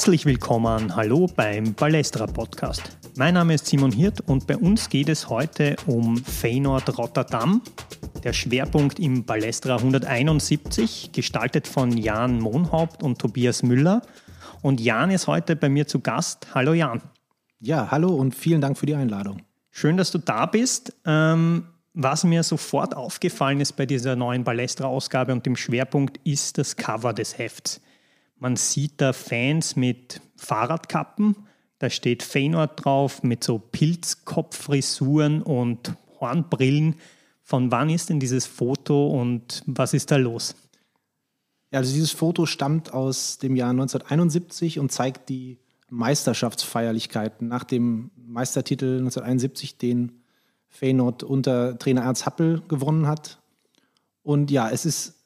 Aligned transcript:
Herzlich 0.00 0.24
willkommen, 0.24 0.96
hallo 0.96 1.26
beim 1.36 1.74
Balestra 1.74 2.24
Podcast. 2.24 2.96
Mein 3.16 3.34
Name 3.34 3.52
ist 3.52 3.66
Simon 3.66 3.92
Hirt 3.92 4.22
und 4.22 4.46
bei 4.46 4.56
uns 4.56 4.88
geht 4.88 5.10
es 5.10 5.28
heute 5.28 5.76
um 5.84 6.16
Feyenoord 6.16 6.96
Rotterdam. 6.96 7.60
Der 8.24 8.32
Schwerpunkt 8.32 8.98
im 8.98 9.26
Balestra 9.26 9.76
171, 9.76 11.10
gestaltet 11.12 11.68
von 11.68 11.98
Jan 11.98 12.40
Monhaupt 12.40 13.02
und 13.02 13.18
Tobias 13.18 13.62
Müller. 13.62 14.00
Und 14.62 14.80
Jan 14.80 15.10
ist 15.10 15.26
heute 15.26 15.54
bei 15.54 15.68
mir 15.68 15.86
zu 15.86 16.00
Gast. 16.00 16.46
Hallo 16.54 16.72
Jan. 16.72 17.02
Ja, 17.58 17.90
hallo 17.90 18.08
und 18.08 18.34
vielen 18.34 18.62
Dank 18.62 18.78
für 18.78 18.86
die 18.86 18.94
Einladung. 18.94 19.42
Schön, 19.70 19.98
dass 19.98 20.10
du 20.10 20.16
da 20.16 20.46
bist. 20.46 20.94
Ähm, 21.04 21.66
was 21.92 22.24
mir 22.24 22.42
sofort 22.42 22.96
aufgefallen 22.96 23.60
ist 23.60 23.72
bei 23.72 23.84
dieser 23.84 24.16
neuen 24.16 24.44
Balestra-Ausgabe 24.44 25.32
und 25.32 25.44
dem 25.44 25.56
Schwerpunkt 25.56 26.18
ist 26.24 26.56
das 26.56 26.76
Cover 26.76 27.12
des 27.12 27.36
Hefts. 27.36 27.82
Man 28.40 28.56
sieht 28.56 29.00
da 29.02 29.12
Fans 29.12 29.76
mit 29.76 30.22
Fahrradkappen, 30.36 31.36
da 31.78 31.90
steht 31.90 32.22
Feyenoord 32.22 32.84
drauf 32.84 33.22
mit 33.22 33.44
so 33.44 33.58
Pilzkopffrisuren 33.58 35.42
und 35.42 35.94
Hornbrillen. 36.20 36.96
Von 37.42 37.70
wann 37.70 37.90
ist 37.90 38.08
denn 38.08 38.18
dieses 38.18 38.46
Foto 38.46 39.08
und 39.08 39.62
was 39.66 39.92
ist 39.92 40.10
da 40.10 40.16
los? 40.16 40.54
Ja, 41.70 41.80
also 41.80 41.92
dieses 41.92 42.12
Foto 42.12 42.46
stammt 42.46 42.94
aus 42.94 43.38
dem 43.38 43.56
Jahr 43.56 43.70
1971 43.70 44.78
und 44.78 44.90
zeigt 44.90 45.28
die 45.28 45.58
Meisterschaftsfeierlichkeiten 45.90 47.46
nach 47.46 47.64
dem 47.64 48.10
Meistertitel 48.16 48.98
1971, 48.98 49.76
den 49.76 50.22
Feyenoord 50.68 51.24
unter 51.24 51.78
Trainer 51.78 52.02
Ernst 52.02 52.24
Happel 52.24 52.62
gewonnen 52.68 53.06
hat. 53.06 53.38
Und 54.22 54.50
ja, 54.50 54.70
es 54.70 54.86
ist 54.86 55.19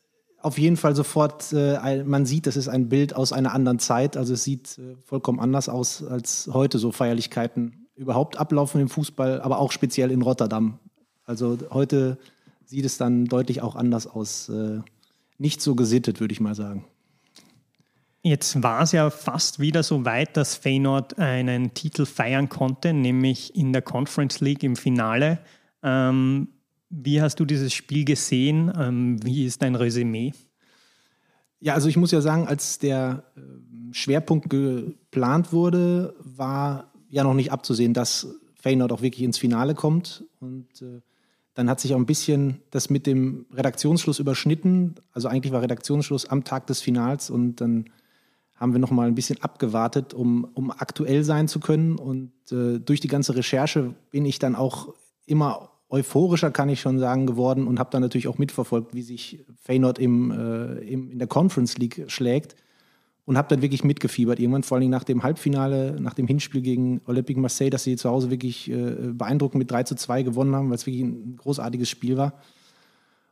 auf 0.44 0.58
jeden 0.58 0.76
Fall 0.76 0.94
sofort, 0.94 1.52
äh, 1.52 2.04
man 2.04 2.26
sieht, 2.26 2.46
das 2.46 2.56
ist 2.56 2.68
ein 2.68 2.88
Bild 2.88 3.16
aus 3.16 3.32
einer 3.32 3.54
anderen 3.54 3.78
Zeit. 3.78 4.16
Also 4.16 4.34
es 4.34 4.44
sieht 4.44 4.78
äh, 4.78 4.96
vollkommen 5.04 5.40
anders 5.40 5.68
aus, 5.68 6.04
als 6.04 6.50
heute 6.52 6.78
so 6.78 6.92
Feierlichkeiten 6.92 7.86
überhaupt 7.96 8.36
ablaufen 8.36 8.80
im 8.80 8.88
Fußball, 8.88 9.40
aber 9.40 9.58
auch 9.58 9.72
speziell 9.72 10.10
in 10.10 10.20
Rotterdam. 10.20 10.78
Also 11.24 11.56
heute 11.70 12.18
sieht 12.66 12.84
es 12.84 12.98
dann 12.98 13.24
deutlich 13.24 13.62
auch 13.62 13.74
anders 13.74 14.06
aus. 14.06 14.50
Äh, 14.50 14.80
nicht 15.38 15.62
so 15.62 15.74
gesittet, 15.74 16.20
würde 16.20 16.32
ich 16.32 16.40
mal 16.40 16.54
sagen. 16.54 16.84
Jetzt 18.22 18.62
war 18.62 18.82
es 18.82 18.92
ja 18.92 19.10
fast 19.10 19.60
wieder 19.60 19.82
so 19.82 20.04
weit, 20.04 20.36
dass 20.36 20.54
Feyenoord 20.54 21.18
einen 21.18 21.74
Titel 21.74 22.04
feiern 22.06 22.48
konnte, 22.48 22.92
nämlich 22.92 23.54
in 23.56 23.72
der 23.72 23.82
Conference 23.82 24.40
League 24.40 24.62
im 24.62 24.76
Finale. 24.76 25.38
Ähm, 25.82 26.48
wie 27.02 27.20
hast 27.20 27.40
du 27.40 27.44
dieses 27.44 27.72
Spiel 27.72 28.04
gesehen? 28.04 28.72
Ähm, 28.78 29.24
wie 29.24 29.44
ist 29.44 29.62
dein 29.62 29.74
Resümee? 29.74 30.32
Ja, 31.60 31.74
also 31.74 31.88
ich 31.88 31.96
muss 31.96 32.10
ja 32.10 32.20
sagen, 32.20 32.46
als 32.46 32.78
der 32.78 33.24
ähm, 33.36 33.90
Schwerpunkt 33.92 34.50
geplant 34.50 35.52
wurde, 35.52 36.14
war 36.18 36.92
ja 37.08 37.24
noch 37.24 37.34
nicht 37.34 37.52
abzusehen, 37.52 37.94
dass 37.94 38.28
Feyenoord 38.60 38.92
auch 38.92 39.02
wirklich 39.02 39.24
ins 39.24 39.38
Finale 39.38 39.74
kommt. 39.74 40.24
Und 40.40 40.82
äh, 40.82 41.00
dann 41.54 41.70
hat 41.70 41.80
sich 41.80 41.94
auch 41.94 41.98
ein 41.98 42.06
bisschen 42.06 42.60
das 42.70 42.90
mit 42.90 43.06
dem 43.06 43.46
Redaktionsschluss 43.52 44.18
überschnitten. 44.18 44.96
Also 45.12 45.28
eigentlich 45.28 45.52
war 45.52 45.62
Redaktionsschluss 45.62 46.26
am 46.26 46.44
Tag 46.44 46.66
des 46.66 46.80
Finals 46.80 47.30
und 47.30 47.60
dann 47.60 47.90
haben 48.54 48.72
wir 48.72 48.78
noch 48.80 48.90
mal 48.90 49.08
ein 49.08 49.14
bisschen 49.14 49.40
abgewartet, 49.42 50.14
um, 50.14 50.44
um 50.54 50.70
aktuell 50.70 51.24
sein 51.24 51.48
zu 51.48 51.60
können. 51.60 51.98
Und 51.98 52.32
äh, 52.52 52.78
durch 52.78 53.00
die 53.00 53.08
ganze 53.08 53.36
Recherche 53.36 53.94
bin 54.10 54.24
ich 54.24 54.38
dann 54.38 54.54
auch 54.54 54.94
immer 55.26 55.70
euphorischer, 55.94 56.50
kann 56.50 56.68
ich 56.68 56.80
schon 56.80 56.98
sagen, 56.98 57.26
geworden 57.26 57.66
und 57.66 57.78
habe 57.78 57.90
dann 57.90 58.02
natürlich 58.02 58.26
auch 58.26 58.38
mitverfolgt, 58.38 58.94
wie 58.94 59.02
sich 59.02 59.44
Feyenoord 59.62 59.98
im, 60.00 60.30
äh, 60.32 60.78
im, 60.80 61.10
in 61.10 61.18
der 61.18 61.28
Conference 61.28 61.78
League 61.78 62.04
schlägt 62.08 62.56
und 63.24 63.38
habe 63.38 63.48
dann 63.48 63.62
wirklich 63.62 63.84
mitgefiebert. 63.84 64.40
Irgendwann 64.40 64.64
vor 64.64 64.76
allem 64.78 64.90
nach 64.90 65.04
dem 65.04 65.22
Halbfinale, 65.22 66.00
nach 66.00 66.14
dem 66.14 66.26
Hinspiel 66.26 66.62
gegen 66.62 67.00
Olympique 67.06 67.40
Marseille, 67.40 67.70
dass 67.70 67.84
sie 67.84 67.96
zu 67.96 68.10
Hause 68.10 68.30
wirklich 68.30 68.68
äh, 68.70 69.12
beeindruckend 69.12 69.60
mit 69.60 69.70
3 69.70 69.84
zu 69.84 69.94
2 69.94 70.24
gewonnen 70.24 70.54
haben, 70.54 70.68
weil 70.68 70.76
es 70.76 70.86
wirklich 70.86 71.04
ein 71.04 71.36
großartiges 71.36 71.88
Spiel 71.88 72.16
war. 72.16 72.34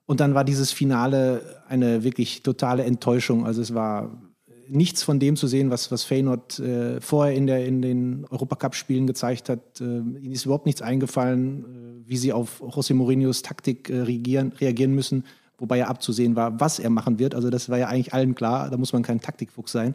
Und 0.07 0.21
dann 0.21 0.35
war 0.35 0.45
dieses 0.45 0.71
Finale 0.71 1.43
eine 1.69 2.05
wirklich 2.05 2.43
totale 2.43 2.85
Enttäuschung. 2.85 3.45
Also 3.45 3.61
es 3.61 3.75
war 3.75 4.23
nichts 4.69 5.03
von 5.03 5.19
dem 5.19 5.37
zu 5.37 5.47
sehen, 5.47 5.71
was, 5.71 5.91
was 5.91 6.05
Feyenoord 6.05 6.59
äh, 6.61 7.01
vorher 7.01 7.35
in, 7.35 7.47
der, 7.47 7.67
in 7.67 7.83
den 7.83 8.25
Europacup-Spielen 8.31 9.07
gezeigt 9.07 9.49
hat. 9.49 9.81
Äh, 9.81 9.85
ihnen 9.85 10.33
ist 10.33 10.45
überhaupt 10.45 10.67
nichts 10.67 10.81
eingefallen, 10.81 11.65
wie 12.07 12.17
sie 12.17 12.33
auf 12.33 12.63
José 12.63 12.95
Mourinhos 12.95 13.43
Taktik 13.43 13.91
äh, 13.91 14.01
reagieren, 14.01 14.53
reagieren 14.53 14.95
müssen, 14.95 15.25
wobei 15.59 15.79
ja 15.79 15.89
abzusehen 15.89 16.37
war, 16.37 16.61
was 16.61 16.79
er 16.79 16.91
machen 16.91 17.19
wird. 17.19 17.35
Also 17.35 17.51
das 17.51 17.69
war 17.69 17.79
ja 17.79 17.89
eigentlich 17.89 18.15
allen 18.15 18.35
klar, 18.35 18.71
da 18.71 18.77
muss 18.77 18.93
man 18.93 19.03
kein 19.03 19.21
Taktikfuchs 19.21 19.73
sein. 19.73 19.95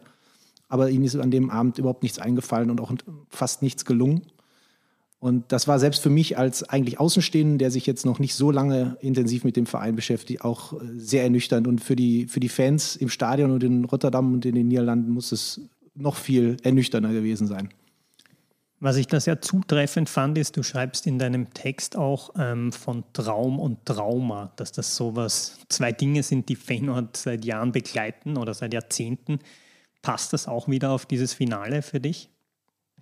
Aber 0.70 0.90
ihnen 0.90 1.06
ist 1.06 1.16
an 1.16 1.32
dem 1.32 1.50
Abend 1.50 1.78
überhaupt 1.78 2.04
nichts 2.04 2.20
eingefallen 2.20 2.70
und 2.70 2.82
auch 2.82 2.92
fast 3.30 3.62
nichts 3.62 3.86
gelungen. 3.86 4.24
Und 5.20 5.52
das 5.52 5.68
war 5.68 5.80
selbst 5.80 6.04
für 6.04 6.10
mich 6.10 6.38
als 6.38 6.64
eigentlich 6.64 7.00
Außenstehenden, 7.00 7.58
der 7.58 7.72
sich 7.72 7.88
jetzt 7.88 8.06
noch 8.06 8.20
nicht 8.20 8.36
so 8.36 8.52
lange 8.52 8.98
intensiv 9.02 9.44
mit 9.44 9.56
dem 9.56 9.66
Verein 9.66 9.96
beschäftigt, 9.96 10.44
auch 10.44 10.74
äh, 10.74 10.78
sehr 10.98 11.24
ernüchternd. 11.24 11.68
Und 11.68 11.84
für 11.84 11.96
die, 11.96 12.28
für 12.28 12.40
die 12.40 12.50
Fans 12.50 12.96
im 12.96 13.10
Stadion 13.10 13.52
und 13.52 13.64
in 13.64 13.86
Rotterdam 13.86 14.34
und 14.34 14.46
in 14.46 14.54
den 14.54 14.68
Niederlanden 14.68 15.12
muss 15.12 15.32
es 15.32 15.62
noch 15.96 16.16
viel 16.16 16.58
ernüchternder 16.62 17.12
gewesen 17.12 17.48
sein. 17.48 17.70
Was 18.80 18.98
ich 18.98 19.08
da 19.08 19.20
sehr 19.20 19.42
zutreffend 19.42 20.08
fand, 20.08 20.38
ist, 20.38 20.56
du 20.56 20.62
schreibst 20.62 21.08
in 21.08 21.18
deinem 21.18 21.52
Text 21.54 21.96
auch 21.96 22.30
ähm, 22.38 22.72
von 22.72 23.04
Traum 23.12 23.60
und 23.60 23.86
Trauma, 23.86 24.52
dass 24.56 24.72
das 24.72 24.96
sowas, 24.96 25.58
zwei 25.68 25.92
Dinge 25.92 26.22
sind, 26.22 26.48
die 26.48 26.56
Feyenoord 26.56 27.18
seit 27.18 27.44
Jahren 27.44 27.72
begleiten 27.72 28.38
oder 28.38 28.54
seit 28.54 28.74
Jahrzehnten. 28.74 29.40
Passt 30.04 30.32
das 30.32 30.48
auch 30.48 30.68
wieder 30.68 30.92
auf 30.92 31.08
dieses 31.08 31.34
Finale 31.34 31.82
für 31.82 32.00
dich? 32.00 32.30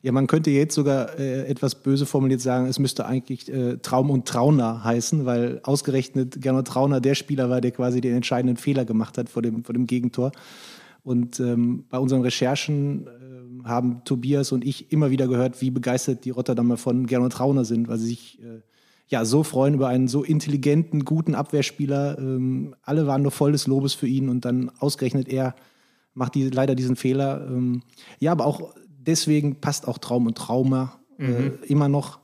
Ja, 0.02 0.14
man 0.14 0.28
könnte 0.28 0.50
jetzt 0.50 0.76
sogar 0.76 1.20
äh, 1.20 1.46
etwas 1.48 1.76
böse 1.76 2.06
formuliert 2.06 2.40
sagen, 2.40 2.68
es 2.68 2.80
müsste 2.80 3.06
eigentlich 3.06 3.52
äh, 3.52 3.78
Traum 3.78 4.12
und 4.12 4.28
Trauner 4.28 4.84
heißen, 4.84 5.26
weil 5.26 5.60
ausgerechnet 5.64 6.42
Gernot 6.42 6.68
Trauner 6.68 7.02
der 7.02 7.16
Spieler 7.16 7.50
war, 7.50 7.60
der 7.60 7.72
quasi 7.72 8.00
den 8.00 8.16
entscheidenden 8.16 8.56
Fehler 8.56 8.86
gemacht 8.86 9.18
hat 9.18 9.30
vor 9.30 9.42
dem, 9.42 9.66
vor 9.66 9.74
dem 9.74 9.88
Gegentor. 9.88 10.32
Und 11.04 11.40
ähm, 11.40 11.86
bei 11.90 11.98
unseren 11.98 12.22
Recherchen 12.22 13.08
haben 13.66 14.04
Tobias 14.06 14.52
und 14.52 14.64
ich 14.64 14.92
immer 14.92 15.10
wieder 15.10 15.28
gehört, 15.28 15.62
wie 15.62 15.72
begeistert 15.72 16.24
die 16.24 16.30
Rotterdamer 16.30 16.78
von 16.78 17.08
Gernot 17.08 17.34
Trauner 17.34 17.66
sind, 17.66 17.88
weil 17.88 17.98
sie 17.98 18.08
sich 18.08 18.40
äh, 18.42 18.62
ja 19.08 19.26
so 19.26 19.44
freuen 19.44 19.74
über 19.74 19.88
einen 19.88 20.08
so 20.08 20.24
intelligenten, 20.24 21.04
guten 21.04 21.36
Abwehrspieler. 21.36 22.18
Ähm, 22.18 22.76
alle 22.84 23.08
waren 23.08 23.24
nur 23.24 23.32
voll 23.32 23.52
des 23.52 23.68
Lobes 23.68 23.94
für 23.94 24.08
ihn 24.08 24.30
und 24.30 24.46
dann 24.46 24.72
ausgerechnet 24.80 25.28
er 25.28 25.56
macht 26.16 26.34
die, 26.36 26.50
leider 26.50 26.74
diesen 26.74 26.96
Fehler. 26.96 27.46
Ähm, 27.48 27.84
ja, 28.20 28.32
aber 28.32 28.46
auch 28.46 28.74
deswegen 28.88 29.62
passt 29.62 29.88
auch 29.88 30.00
Traum 30.00 30.26
und 30.26 30.38
Trauma 30.38 31.00
äh, 31.20 31.28
mhm. 31.28 31.60
immer 31.68 31.90
noch. 31.90 32.20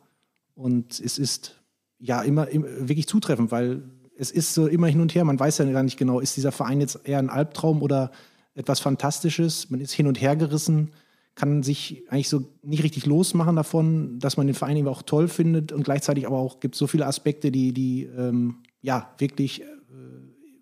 Und 0.56 1.00
es 1.00 1.19
ist 1.19 1.62
ja 2.00 2.22
immer, 2.22 2.47
immer, 2.47 2.68
wirklich 2.79 3.08
zutreffend, 3.08 3.52
weil 3.52 3.84
es 4.18 4.31
ist 4.31 4.53
so 4.53 4.68
immer 4.68 4.88
hin 4.88 5.02
und 5.02 5.13
her. 5.13 5.25
Man 5.25 5.40
weiß 5.40 5.59
ja 5.59 5.66
gar 5.66 5.84
nicht 5.84 5.97
genau, 5.97 6.19
ist 6.19 6.38
dieser 6.38 6.52
Verein 6.52 6.81
jetzt 6.81 7.00
eher 7.03 7.19
ein 7.19 7.29
Albtraum 7.29 7.81
oder 7.81 8.12
etwas 8.56 8.79
Fantastisches? 8.79 9.69
Man 9.69 9.81
ist 9.81 9.94
hin 9.94 10.08
und 10.08 10.19
her 10.19 10.35
gerissen, 10.35 10.91
kann 11.36 11.64
sich 11.64 12.03
eigentlich 12.09 12.30
so 12.30 12.46
nicht 12.62 12.84
richtig 12.84 13.06
losmachen 13.06 13.56
davon, 13.56 14.19
dass 14.19 14.38
man 14.38 14.47
den 14.47 14.53
Verein 14.53 14.78
eben 14.78 14.88
auch 14.88 15.02
toll 15.02 15.28
findet 15.28 15.72
und 15.72 15.84
gleichzeitig 15.84 16.28
aber 16.28 16.38
auch 16.38 16.59
gibt 16.59 16.75
es 16.75 16.80
so 16.80 16.88
viele 16.88 17.06
Aspekte, 17.06 17.52
die, 17.52 17.74
die 17.74 18.03
ähm, 18.03 18.58
ja 18.81 19.14
wirklich 19.18 19.62
äh, 19.62 19.66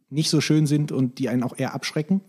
nicht 0.09 0.29
so 0.29 0.41
schön 0.41 0.67
sind 0.67 0.91
und 0.91 1.19
die 1.19 1.29
einen 1.29 1.43
auch 1.43 1.57
eher 1.57 1.73
abschrecken. 1.73 2.21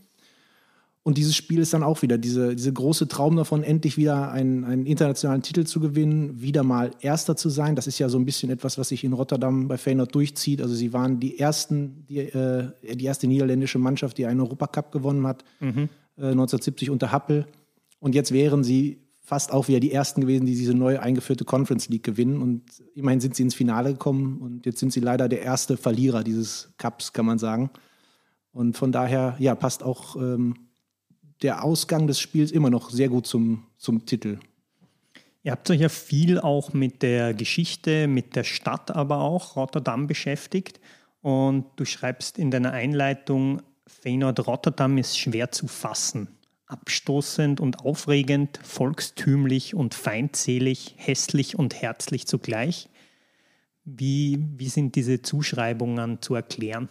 Und 1.02 1.16
dieses 1.16 1.34
Spiel 1.34 1.60
ist 1.60 1.72
dann 1.72 1.82
auch 1.82 2.02
wieder 2.02 2.18
diese, 2.18 2.54
diese 2.54 2.72
große 2.72 3.08
Traum 3.08 3.34
davon, 3.34 3.62
endlich 3.62 3.96
wieder 3.96 4.30
einen, 4.32 4.64
einen 4.64 4.84
internationalen 4.84 5.40
Titel 5.40 5.64
zu 5.64 5.80
gewinnen, 5.80 6.42
wieder 6.42 6.62
mal 6.62 6.90
Erster 7.00 7.36
zu 7.36 7.48
sein. 7.48 7.74
Das 7.74 7.86
ist 7.86 7.98
ja 7.98 8.10
so 8.10 8.18
ein 8.18 8.26
bisschen 8.26 8.50
etwas, 8.50 8.76
was 8.76 8.90
sich 8.90 9.02
in 9.02 9.14
Rotterdam 9.14 9.66
bei 9.66 9.78
Feyenoord 9.78 10.14
durchzieht. 10.14 10.60
Also 10.60 10.74
sie 10.74 10.92
waren 10.92 11.18
die 11.18 11.38
ersten, 11.38 12.04
die, 12.06 12.18
äh, 12.18 12.68
die 12.82 13.06
erste 13.06 13.26
niederländische 13.28 13.78
Mannschaft, 13.78 14.18
die 14.18 14.26
einen 14.26 14.40
Europacup 14.40 14.92
gewonnen 14.92 15.26
hat, 15.26 15.42
mhm. 15.60 15.88
äh, 16.18 16.32
1970 16.32 16.90
unter 16.90 17.10
Happel. 17.10 17.46
Und 18.00 18.14
jetzt 18.14 18.32
wären 18.32 18.64
sie 18.64 18.98
fast 19.20 19.52
auch 19.52 19.68
wieder 19.68 19.78
die 19.78 19.92
ersten 19.92 20.22
gewesen, 20.22 20.46
die 20.46 20.56
diese 20.56 20.74
neu 20.74 20.98
eingeführte 20.98 21.44
Conference 21.44 21.88
League 21.88 22.02
gewinnen. 22.02 22.42
Und 22.42 22.64
immerhin 22.94 23.20
sind 23.20 23.36
sie 23.36 23.44
ins 23.44 23.54
Finale 23.54 23.92
gekommen 23.92 24.38
und 24.40 24.66
jetzt 24.66 24.80
sind 24.80 24.92
sie 24.92 25.00
leider 25.00 25.28
der 25.28 25.42
erste 25.42 25.76
Verlierer 25.76 26.24
dieses 26.24 26.72
Cups, 26.78 27.12
kann 27.12 27.26
man 27.26 27.38
sagen. 27.38 27.70
Und 28.52 28.76
von 28.76 28.90
daher, 28.90 29.36
ja, 29.38 29.54
passt 29.54 29.84
auch. 29.84 30.16
Ähm, 30.16 30.54
der 31.42 31.64
Ausgang 31.64 32.06
des 32.06 32.20
Spiels 32.20 32.52
immer 32.52 32.70
noch 32.70 32.90
sehr 32.90 33.08
gut 33.08 33.26
zum, 33.26 33.64
zum 33.78 34.04
Titel. 34.04 34.38
Ihr 35.42 35.52
habt 35.52 35.70
euch 35.70 35.80
ja 35.80 35.88
viel 35.88 36.38
auch 36.38 36.74
mit 36.74 37.02
der 37.02 37.32
Geschichte, 37.32 38.06
mit 38.08 38.36
der 38.36 38.44
Stadt 38.44 38.90
aber 38.90 39.20
auch, 39.20 39.56
Rotterdam, 39.56 40.06
beschäftigt. 40.06 40.80
Und 41.22 41.66
du 41.76 41.84
schreibst 41.84 42.38
in 42.38 42.50
deiner 42.50 42.72
Einleitung, 42.72 43.62
Feyenoord 43.86 44.46
Rotterdam 44.46 44.98
ist 44.98 45.18
schwer 45.18 45.50
zu 45.50 45.66
fassen. 45.66 46.28
Abstoßend 46.70 47.60
und 47.60 47.80
aufregend, 47.80 48.60
volkstümlich 48.62 49.74
und 49.74 49.94
feindselig, 49.94 50.94
hässlich 50.96 51.58
und 51.58 51.74
herzlich 51.74 52.26
zugleich. 52.26 52.88
Wie, 53.84 54.38
wie 54.56 54.68
sind 54.68 54.94
diese 54.94 55.20
Zuschreibungen 55.22 56.22
zu 56.22 56.34
erklären? 56.34 56.88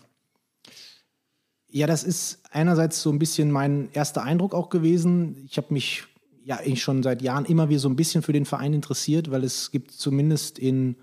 Ja, 1.71 1.87
das 1.87 2.03
ist 2.03 2.41
einerseits 2.51 3.01
so 3.01 3.11
ein 3.11 3.19
bisschen 3.19 3.51
mein 3.51 3.89
erster 3.93 4.23
Eindruck 4.23 4.53
auch 4.53 4.69
gewesen. 4.69 5.37
Ich 5.45 5.57
habe 5.57 5.73
mich 5.73 6.03
ja 6.43 6.57
eigentlich 6.57 6.81
schon 6.81 7.03
seit 7.03 7.21
Jahren 7.21 7.45
immer 7.45 7.69
wieder 7.69 7.79
so 7.79 7.89
ein 7.89 7.95
bisschen 7.95 8.23
für 8.23 8.33
den 8.33 8.45
Verein 8.45 8.73
interessiert, 8.73 9.29
weil 9.29 9.43
es 9.43 9.69
gibt 9.69 9.91
zumindest 9.91 10.57
in, 10.57 10.95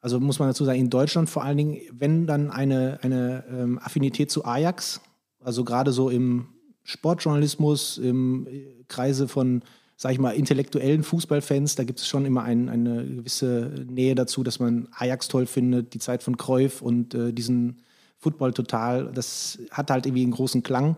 also 0.00 0.18
muss 0.18 0.40
man 0.40 0.48
dazu 0.48 0.64
sagen, 0.64 0.80
in 0.80 0.90
Deutschland 0.90 1.30
vor 1.30 1.44
allen 1.44 1.56
Dingen, 1.56 1.80
wenn 1.92 2.26
dann 2.26 2.50
eine, 2.50 2.98
eine 3.02 3.44
ähm, 3.48 3.78
Affinität 3.78 4.30
zu 4.30 4.44
Ajax, 4.44 5.00
also 5.38 5.62
gerade 5.62 5.92
so 5.92 6.10
im 6.10 6.48
Sportjournalismus, 6.86 7.98
im 7.98 8.46
Kreise 8.88 9.28
von, 9.28 9.62
sag 9.96 10.12
ich 10.12 10.18
mal, 10.18 10.30
intellektuellen 10.30 11.02
Fußballfans, 11.02 11.74
da 11.74 11.84
gibt 11.84 11.98
es 11.98 12.06
schon 12.06 12.24
immer 12.24 12.44
ein, 12.44 12.68
eine 12.68 13.04
gewisse 13.04 13.84
Nähe 13.88 14.14
dazu, 14.14 14.42
dass 14.42 14.60
man 14.60 14.88
Ajax 14.92 15.28
toll 15.28 15.46
findet, 15.46 15.94
die 15.94 15.98
Zeit 15.98 16.22
von 16.22 16.36
Cruyff 16.36 16.80
und 16.80 17.14
äh, 17.14 17.32
diesen 17.32 17.82
Football 18.18 18.52
total, 18.54 19.12
das 19.12 19.58
hat 19.70 19.90
halt 19.90 20.06
irgendwie 20.06 20.22
einen 20.22 20.32
großen 20.32 20.62
Klang. 20.62 20.96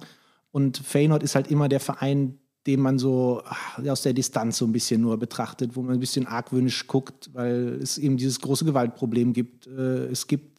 Und 0.53 0.79
Feyenoord 0.79 1.23
ist 1.23 1.35
halt 1.35 1.51
immer 1.51 1.69
der 1.69 1.81
Verein, 1.81 2.39
den 2.67 2.81
man 2.81 2.99
so 2.99 3.43
ach, 3.47 3.79
aus 3.87 4.03
der 4.03 4.13
Distanz 4.13 4.59
so 4.59 4.67
ein 4.67 4.73
bisschen 4.73 5.01
nur 5.01 5.19
betrachtet, 5.19 5.75
wo 5.75 5.83
man 5.83 5.95
ein 5.95 6.01
bisschen 6.01 6.27
argwöhnisch 6.27 6.87
guckt, 6.87 7.31
weil 7.33 7.79
es 7.83 7.97
eben 7.97 8.19
dieses 8.19 8.41
große 8.41 8.67
Gewaltproblem 8.67 9.33
gibt. 9.33 9.67
Äh, 9.67 10.07
es 10.07 10.27
gibt 10.27 10.59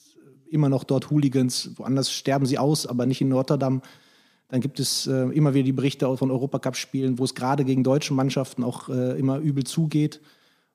immer 0.49 0.69
noch 0.69 0.83
dort 0.83 1.11
Hooligans, 1.11 1.71
woanders 1.75 2.11
sterben 2.11 2.47
sie 2.47 2.57
aus, 2.57 2.87
aber 2.87 3.05
nicht 3.05 3.21
in 3.21 3.31
Rotterdam. 3.31 3.83
Dann 4.49 4.61
gibt 4.61 4.79
es 4.79 5.07
äh, 5.07 5.29
immer 5.29 5.53
wieder 5.53 5.63
die 5.63 5.73
Berichte 5.73 6.17
von 6.17 6.31
Europacup-Spielen, 6.31 7.19
wo 7.19 7.23
es 7.23 7.35
gerade 7.35 7.63
gegen 7.63 7.83
deutsche 7.83 8.13
Mannschaften 8.13 8.63
auch 8.63 8.89
äh, 8.89 9.17
immer 9.17 9.37
übel 9.37 9.63
zugeht. 9.63 10.21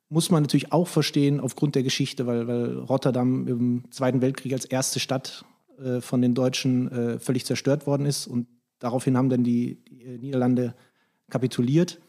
Muss 0.07 0.31
man 0.31 0.43
natürlich 0.43 0.71
auch 0.71 0.87
verstehen 0.87 1.41
aufgrund 1.41 1.75
der 1.75 1.83
Geschichte, 1.83 2.25
weil, 2.25 2.47
weil 2.47 2.77
Rotterdam 2.79 3.47
im 3.47 3.83
Zweiten 3.91 4.21
Weltkrieg 4.21 4.53
als 4.53 4.65
erste 4.65 4.99
Stadt 4.99 5.43
äh, 5.83 5.99
von 5.99 6.21
den 6.21 6.33
Deutschen 6.33 6.89
äh, 6.91 7.19
völlig 7.19 7.45
zerstört 7.45 7.85
worden 7.85 8.05
ist. 8.05 8.27
Und 8.27 8.47
daraufhin 8.79 9.17
haben 9.17 9.29
dann 9.29 9.43
die, 9.43 9.83
die 9.83 10.03
äh, 10.03 10.17
Niederlande 10.19 10.73
kapituliert. 11.29 11.99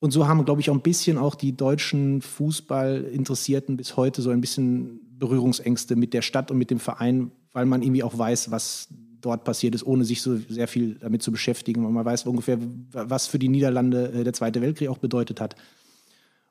Und 0.00 0.10
so 0.10 0.26
haben, 0.26 0.44
glaube 0.44 0.60
ich, 0.60 0.70
auch 0.70 0.74
ein 0.74 0.82
bisschen 0.82 1.18
auch 1.18 1.36
die 1.36 1.56
deutschen 1.56 2.20
Fußballinteressierten 2.20 3.76
bis 3.76 3.96
heute 3.96 4.22
so 4.22 4.30
ein 4.30 4.40
bisschen 4.40 5.00
Berührungsängste 5.18 5.94
mit 5.94 6.14
der 6.14 6.22
Stadt 6.22 6.50
und 6.50 6.58
mit 6.58 6.70
dem 6.70 6.80
Verein, 6.80 7.30
weil 7.52 7.66
man 7.66 7.82
irgendwie 7.82 8.02
auch 8.02 8.16
weiß, 8.16 8.50
was 8.50 8.88
dort 9.20 9.44
passiert 9.44 9.74
ist, 9.74 9.86
ohne 9.86 10.04
sich 10.04 10.22
so 10.22 10.36
sehr 10.48 10.68
viel 10.68 10.96
damit 10.96 11.22
zu 11.22 11.32
beschäftigen. 11.32 11.84
Und 11.84 11.92
man 11.92 12.04
weiß 12.04 12.26
ungefähr, 12.26 12.58
was 12.92 13.26
für 13.26 13.38
die 13.38 13.48
Niederlande 13.48 14.24
der 14.24 14.32
Zweite 14.32 14.60
Weltkrieg 14.60 14.88
auch 14.88 14.98
bedeutet 14.98 15.40
hat. 15.40 15.56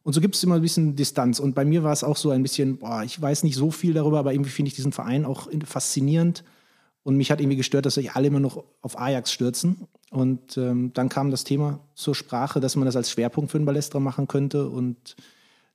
Und 0.04 0.14
so 0.14 0.22
gibt 0.22 0.36
es 0.36 0.44
immer 0.44 0.56
ein 0.56 0.62
bisschen 0.62 0.96
Distanz. 0.96 1.40
Und 1.40 1.54
bei 1.54 1.66
mir 1.66 1.84
war 1.84 1.92
es 1.92 2.04
auch 2.04 2.16
so 2.16 2.30
ein 2.30 2.42
bisschen, 2.42 2.78
boah, 2.78 3.04
ich 3.04 3.22
weiß 3.22 3.44
nicht 3.44 3.56
so 3.56 3.72
viel 3.72 3.94
darüber, 3.94 4.20
aber 4.20 4.34
irgendwie 4.34 4.52
finde 4.52 4.70
ich 4.70 4.76
diesen 4.76 4.94
Verein 4.94 5.26
auch 5.26 5.50
faszinierend. 5.66 6.46
Und 7.04 7.18
mich 7.18 7.30
hat 7.32 7.42
irgendwie 7.42 7.58
gestört, 7.58 7.86
dass 7.86 7.96
sich 7.96 8.12
alle 8.14 8.28
immer 8.28 8.40
noch 8.40 8.64
auf 8.82 8.98
Ajax 8.98 9.32
stürzen. 9.32 9.88
Und 10.10 10.58
ähm, 10.58 10.92
dann 10.94 11.10
kam 11.10 11.32
das 11.32 11.44
Thema 11.44 11.80
zur 11.94 12.16
Sprache, 12.16 12.60
dass 12.60 12.76
man 12.76 12.86
das 12.86 12.96
als 12.96 13.12
Schwerpunkt 13.12 13.52
für 13.52 13.60
den 13.60 13.66
Ballestra 13.66 14.00
machen 14.00 14.28
könnte. 14.28 14.70
Und 14.70 15.18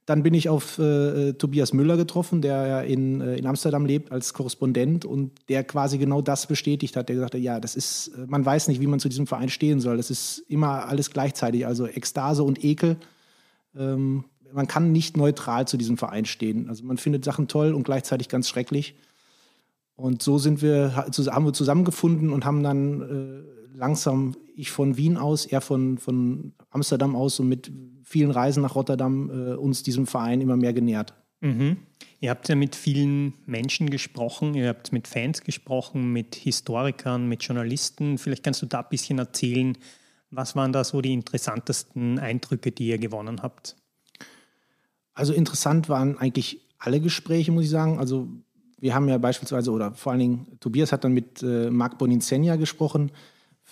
dann 0.07 0.23
bin 0.23 0.35
ich 0.35 0.49
auf 0.49 0.79
äh, 0.79 1.29
äh, 1.29 1.33
Tobias 1.35 1.73
Müller 1.73 1.97
getroffen, 1.97 2.43
der 2.43 2.67
ja 2.67 2.81
in, 2.81 3.21
äh, 3.21 3.37
in 3.37 3.47
Amsterdam 3.47 3.87
lebt 3.87 4.11
als 4.11 4.35
Korrespondent 4.35 5.05
und 5.05 5.31
der 5.49 5.63
quasi 5.65 5.99
genau 5.99 6.21
das 6.23 6.47
bestätigt 6.47 6.97
hat. 6.97 7.09
Der 7.09 7.17
gesagt 7.17 7.35
hat, 7.35 7.41
ja, 7.41 7.61
das 7.61 7.77
ist, 7.77 8.09
äh, 8.09 8.27
man 8.27 8.45
weiß 8.45 8.69
nicht, 8.69 8.81
wie 8.81 8.87
man 8.87 9.01
zu 9.01 9.09
diesem 9.09 9.27
Verein 9.27 9.49
stehen 9.49 9.81
soll. 9.81 9.97
Das 9.97 10.11
ist 10.11 10.45
immer 10.49 10.89
alles 10.89 11.11
gleichzeitig, 11.11 11.67
also 11.67 11.87
Ekstase 11.87 12.43
und 12.43 12.65
Ekel 12.65 12.97
ähm, 13.77 14.25
man 14.53 14.67
kann 14.67 14.93
nicht 14.93 15.17
neutral 15.17 15.67
zu 15.67 15.77
diesem 15.77 15.97
Verein 15.97 16.25
stehen. 16.25 16.69
Also 16.69 16.85
man 16.85 16.99
findet 16.99 17.25
Sachen 17.25 17.49
toll 17.49 17.73
und 17.73 17.85
gleichzeitig 17.85 18.29
ganz 18.29 18.49
schrecklich. 18.49 18.95
Und 19.97 20.23
so 20.23 20.39
sind 20.39 20.63
wir, 20.63 20.95
haben 20.97 21.45
wir 21.45 21.53
zusammengefunden 21.53 22.31
und 22.31 22.45
haben 22.45 22.63
dann 22.63 23.01
äh, 23.03 23.62
langsam, 23.75 24.37
ich 24.55 24.71
von 24.71 24.97
Wien 24.97 25.17
aus, 25.17 25.47
er 25.47 25.61
von, 25.61 25.99
von 25.99 26.53
Amsterdam 26.71 27.17
aus 27.17 27.41
und 27.41 27.49
mit 27.49 27.73
vielen 28.05 28.31
Reisen 28.31 28.63
nach 28.63 28.75
Rotterdam 28.75 29.31
äh, 29.31 29.55
uns 29.55 29.83
diesem 29.83 30.07
Verein 30.07 30.41
immer 30.41 30.57
mehr 30.57 30.73
genähert. 30.73 31.15
Mhm. 31.41 31.79
Ihr 32.21 32.31
habt 32.31 32.49
ja 32.49 32.55
mit 32.55 32.77
vielen 32.77 33.35
Menschen 33.47 33.91
gesprochen, 33.91 34.55
ihr 34.55 34.69
habt 34.69 34.93
mit 34.93 35.09
Fans 35.09 35.43
gesprochen, 35.43 36.13
mit 36.13 36.37
Historikern, 36.37 37.29
mit 37.29 37.43
Journalisten. 37.43 38.17
Vielleicht 38.19 38.45
kannst 38.45 38.63
du 38.63 38.67
da 38.67 38.81
ein 38.81 38.89
bisschen 38.91 39.19
erzählen, 39.19 39.77
was 40.31 40.55
waren 40.55 40.73
da 40.73 40.85
so 40.85 41.01
die 41.01 41.13
interessantesten 41.13 42.19
Eindrücke, 42.19 42.71
die 42.71 42.89
ihr 42.89 42.99
gewonnen 42.99 43.43
habt? 43.43 43.77
Also 45.15 45.33
interessant 45.33 45.89
waren 45.89 46.17
eigentlich 46.17 46.61
alle 46.79 47.01
Gespräche, 47.01 47.53
muss 47.53 47.65
ich 47.65 47.71
sagen. 47.71 47.99
Also 47.99 48.29
wir 48.79 48.95
haben 48.95 49.09
ja 49.09 49.19
beispielsweise, 49.19 49.71
oder 49.71 49.93
vor 49.95 50.13
allen 50.13 50.21
Dingen 50.21 50.47
Tobias 50.59 50.93
hat 50.93 51.05
dann 51.05 51.13
mit 51.13 51.43
äh, 51.43 51.71
Marc 51.71 51.99
Boninsegna 51.99 52.57
gesprochen. 52.57 53.11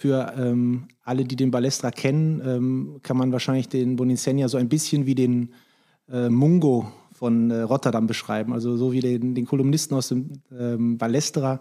Für 0.00 0.32
ähm, 0.38 0.88
alle, 1.04 1.26
die 1.26 1.36
den 1.36 1.50
Balestra 1.50 1.90
kennen, 1.90 2.40
ähm, 2.42 3.00
kann 3.02 3.18
man 3.18 3.32
wahrscheinlich 3.32 3.68
den 3.68 3.96
Boninsegna 3.96 4.48
so 4.48 4.56
ein 4.56 4.70
bisschen 4.70 5.04
wie 5.04 5.14
den 5.14 5.52
äh, 6.10 6.30
Mungo 6.30 6.90
von 7.12 7.50
äh, 7.50 7.60
Rotterdam 7.60 8.06
beschreiben. 8.06 8.54
Also 8.54 8.78
so 8.78 8.92
wie 8.92 9.00
den, 9.00 9.34
den 9.34 9.44
Kolumnisten 9.44 9.94
aus 9.94 10.08
dem 10.08 10.40
ähm, 10.58 10.96
Balestra 10.96 11.60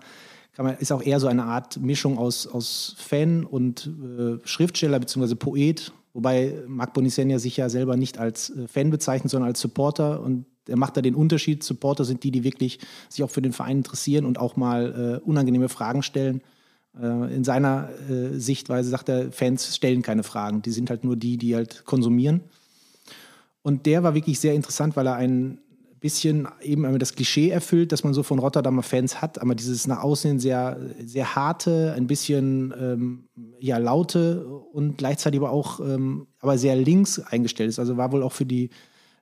man, 0.58 0.78
ist 0.78 0.94
auch 0.94 1.02
eher 1.02 1.20
so 1.20 1.28
eine 1.28 1.44
Art 1.44 1.82
Mischung 1.82 2.18
aus, 2.18 2.48
aus 2.48 2.96
Fan 2.98 3.44
und 3.44 3.88
äh, 4.18 4.38
Schriftsteller 4.48 5.02
bzw. 5.02 5.36
Poet, 5.36 5.92
wobei 6.14 6.64
Marc 6.66 6.94
Bonisenia 6.94 7.40
sich 7.40 7.58
ja 7.58 7.68
selber 7.68 7.98
nicht 7.98 8.20
als 8.20 8.52
äh, 8.52 8.70
Fan 8.70 8.90
bezeichnet, 8.90 9.32
sondern 9.32 9.50
als 9.50 9.60
Supporter 9.60 10.22
und 10.22 10.46
er 10.66 10.78
macht 10.78 10.96
da 10.96 11.02
den 11.02 11.16
Unterschied. 11.16 11.62
Supporter 11.62 12.06
sind 12.06 12.24
die, 12.24 12.32
die 12.32 12.46
wirklich 12.46 12.80
sich 13.10 13.22
auch 13.22 13.32
für 13.32 13.42
den 13.42 13.52
Verein 13.52 13.80
interessieren 13.80 14.24
und 14.24 14.40
auch 14.40 14.56
mal 14.56 15.20
äh, 15.22 15.28
unangenehme 15.28 15.68
Fragen 15.68 16.04
stellen. 16.04 16.42
Äh, 16.98 17.36
in 17.36 17.44
seiner 17.44 17.90
äh, 18.10 18.40
Sichtweise 18.40 18.90
sagt 18.90 19.10
er, 19.10 19.32
Fans 19.32 19.76
stellen 19.76 20.02
keine 20.02 20.24
Fragen, 20.24 20.62
die 20.62 20.72
sind 20.72 20.90
halt 20.90 21.04
nur 21.04 21.16
die, 21.16 21.38
die 21.38 21.56
halt 21.56 21.86
konsumieren. 21.86 22.42
Und 23.62 23.86
der 23.86 24.04
war 24.04 24.16
wirklich 24.16 24.40
sehr 24.40 24.54
interessant, 24.54 24.96
weil 24.96 25.08
er 25.08 25.16
einen 25.16 25.60
bisschen 26.00 26.48
eben 26.62 26.98
das 26.98 27.14
Klischee 27.14 27.50
erfüllt, 27.50 27.92
das 27.92 28.04
man 28.04 28.14
so 28.14 28.24
von 28.24 28.40
Rotterdamer 28.40 28.84
Fans 28.84 29.22
hat, 29.22 29.42
aber 29.42 29.56
dieses 29.56 29.88
nach 29.88 30.02
außen 30.02 30.40
sehr, 30.40 30.78
sehr 31.04 31.36
harte, 31.36 31.94
ein 31.96 32.08
bisschen 32.08 32.74
ähm, 32.80 33.24
ja, 33.60 33.78
laute 33.78 34.46
und 34.48 34.98
gleichzeitig 34.98 35.40
aber 35.40 35.52
auch 35.52 35.80
ähm, 35.80 36.28
aber 36.40 36.58
sehr 36.58 36.76
links 36.76 37.20
eingestellt 37.20 37.70
ist. 37.70 37.80
Also 37.80 37.98
war 37.98 38.12
wohl 38.12 38.24
auch 38.24 38.32
für 38.32 38.46
die 38.46 38.70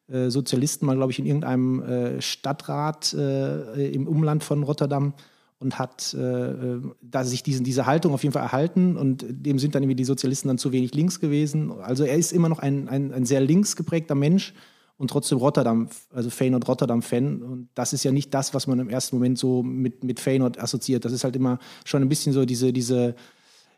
äh, 0.08 0.30
Sozialisten 0.30 0.86
mal, 0.86 0.96
glaube 0.96 1.12
ich, 1.12 1.20
in 1.20 1.25
irgendeinem 1.25 1.82
äh, 1.82 2.22
Stadtrat 2.22 3.13
äh, 3.13 3.89
im 3.89 4.08
Umland 4.08 4.44
von 4.44 4.63
Rotterdam 4.63 5.13
und 5.60 5.80
hat 5.80 6.14
äh, 6.14 6.18
äh, 6.20 6.82
da 7.02 7.24
sich 7.24 7.42
diesen, 7.44 7.64
diese 7.64 7.86
Haltung 7.86 8.14
auf 8.14 8.24
jeden 8.24 8.34
Fall 8.34 8.44
erhalten 8.44 8.96
und 8.96 9.26
dem 9.28 9.58
sind 9.58 9.74
dann 9.74 9.84
irgendwie 9.84 9.96
die 9.96 10.04
Sozialisten 10.04 10.50
dann 10.50 10.58
zu 10.58 10.72
wenig 10.72 10.94
links 10.94 11.20
gewesen. 11.20 11.72
Also 11.72 12.04
er 12.04 12.16
ist 12.16 12.32
immer 12.32 12.50
noch 12.50 12.60
ein, 12.60 12.88
ein, 12.90 13.12
ein 13.12 13.26
sehr 13.26 13.42
links 13.42 13.76
geprägter 13.76 14.16
Mensch 14.16 14.54
und 14.98 15.10
trotzdem 15.10 15.40
Rotterdam, 15.40 15.90
also 16.14 16.30
Feyenoord 16.30 16.68
Rotterdam-Fan. 16.68 17.42
Und 17.42 17.70
das 17.74 17.94
ist 17.94 18.04
ja 18.04 18.12
nicht 18.12 18.34
das, 18.34 18.54
was 18.54 18.68
man 18.68 18.80
im 18.80 18.90
ersten 18.90 19.16
Moment 19.16 19.40
so 19.40 19.64
mit, 19.64 20.04
mit 20.04 20.20
Feyenoord 20.20 20.60
assoziiert. 20.60 21.06
Das 21.06 21.12
ist 21.12 21.24
halt 21.24 21.36
immer 21.36 21.60
schon 21.86 22.02
ein 22.02 22.10
bisschen 22.10 22.34
so 22.34 22.46
diese, 22.46 22.72
diese 22.72 23.16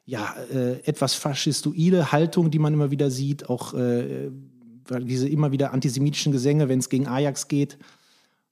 ja, 0.06 0.34
äh, 0.52 0.80
etwas 0.86 1.14
faschistoide 1.14 2.12
Haltung, 2.12 2.52
die 2.52 2.60
man 2.60 2.74
immer 2.74 2.92
wieder 2.92 3.12
sieht, 3.12 3.50
auch 3.50 3.74
äh, 3.74 4.32
diese 5.02 5.30
immer 5.30 5.52
wieder 5.52 5.72
antisemitischen 5.72 6.32
Gesänge, 6.32 6.68
wenn 6.68 6.80
es 6.80 6.90
gegen 6.90 7.08
Ajax 7.08 7.48
geht. 7.48 7.78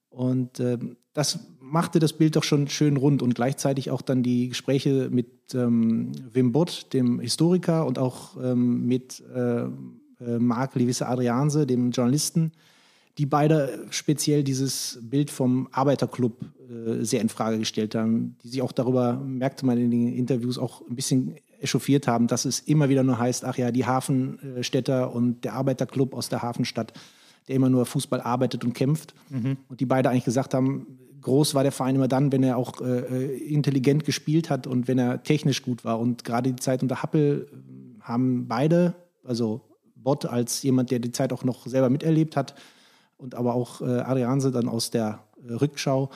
Und 0.09 0.59
äh, 0.59 0.77
das 1.13 1.39
machte 1.69 1.99
das 1.99 2.13
Bild 2.13 2.35
doch 2.35 2.43
schon 2.43 2.67
schön 2.67 2.97
rund 2.97 3.21
und 3.21 3.35
gleichzeitig 3.35 3.91
auch 3.91 4.01
dann 4.01 4.23
die 4.23 4.49
Gespräche 4.49 5.09
mit 5.11 5.27
ähm, 5.53 6.11
Wim 6.33 6.51
Bott, 6.51 6.87
dem 6.93 7.19
Historiker, 7.19 7.85
und 7.85 7.99
auch 7.99 8.37
ähm, 8.41 8.85
mit 8.85 9.23
äh, 9.33 9.63
äh, 9.63 9.69
Marc 10.39 10.75
Levisse 10.75 11.07
Adrianse, 11.07 11.67
dem 11.67 11.91
Journalisten, 11.91 12.51
die 13.17 13.25
beide 13.25 13.85
speziell 13.89 14.43
dieses 14.43 14.99
Bild 15.01 15.29
vom 15.29 15.67
Arbeiterclub 15.71 16.45
äh, 16.69 17.03
sehr 17.03 17.21
in 17.21 17.29
Frage 17.29 17.59
gestellt 17.59 17.95
haben, 17.95 18.35
die 18.43 18.49
sich 18.49 18.61
auch 18.61 18.71
darüber, 18.71 19.13
merkte 19.13 19.65
man 19.65 19.77
in 19.77 19.91
den 19.91 20.13
Interviews, 20.13 20.57
auch 20.57 20.81
ein 20.87 20.95
bisschen 20.95 21.35
echauffiert 21.59 22.07
haben, 22.07 22.27
dass 22.27 22.45
es 22.45 22.59
immer 22.59 22.89
wieder 22.89 23.03
nur 23.03 23.17
heißt, 23.17 23.43
ach 23.43 23.57
ja, 23.57 23.71
die 23.71 23.85
Hafenstädter 23.85 25.13
und 25.13 25.43
der 25.43 25.53
Arbeiterclub 25.53 26.13
aus 26.13 26.29
der 26.29 26.43
Hafenstadt, 26.43 26.93
der 27.47 27.55
immer 27.55 27.69
nur 27.69 27.85
Fußball 27.85 28.21
arbeitet 28.21 28.63
und 28.63 28.73
kämpft. 28.73 29.15
Mhm. 29.29 29.57
Und 29.67 29.79
die 29.79 29.85
beide 29.85 30.09
eigentlich 30.09 30.25
gesagt 30.25 30.53
haben, 30.53 30.85
groß 31.21 31.55
war 31.55 31.63
der 31.63 31.71
Verein 31.71 31.95
immer 31.95 32.07
dann, 32.07 32.31
wenn 32.31 32.43
er 32.43 32.57
auch 32.57 32.81
äh, 32.81 33.37
intelligent 33.37 34.05
gespielt 34.05 34.49
hat 34.49 34.67
und 34.67 34.87
wenn 34.87 34.99
er 34.99 35.23
technisch 35.23 35.61
gut 35.61 35.85
war. 35.85 35.99
Und 35.99 36.23
gerade 36.23 36.51
die 36.51 36.61
Zeit 36.61 36.81
unter 36.81 37.01
Happel 37.01 37.47
haben 38.01 38.47
beide, 38.47 38.95
also 39.23 39.61
Bott 39.95 40.25
als 40.25 40.63
jemand, 40.63 40.91
der 40.91 40.99
die 40.99 41.11
Zeit 41.11 41.33
auch 41.33 41.43
noch 41.43 41.65
selber 41.65 41.89
miterlebt 41.89 42.35
hat 42.35 42.55
und 43.17 43.35
aber 43.35 43.55
auch 43.55 43.81
äh, 43.81 43.85
Arianse 43.85 44.51
dann 44.51 44.69
aus 44.69 44.91
der 44.91 45.23
äh, 45.47 45.53
Rückschau 45.53 46.09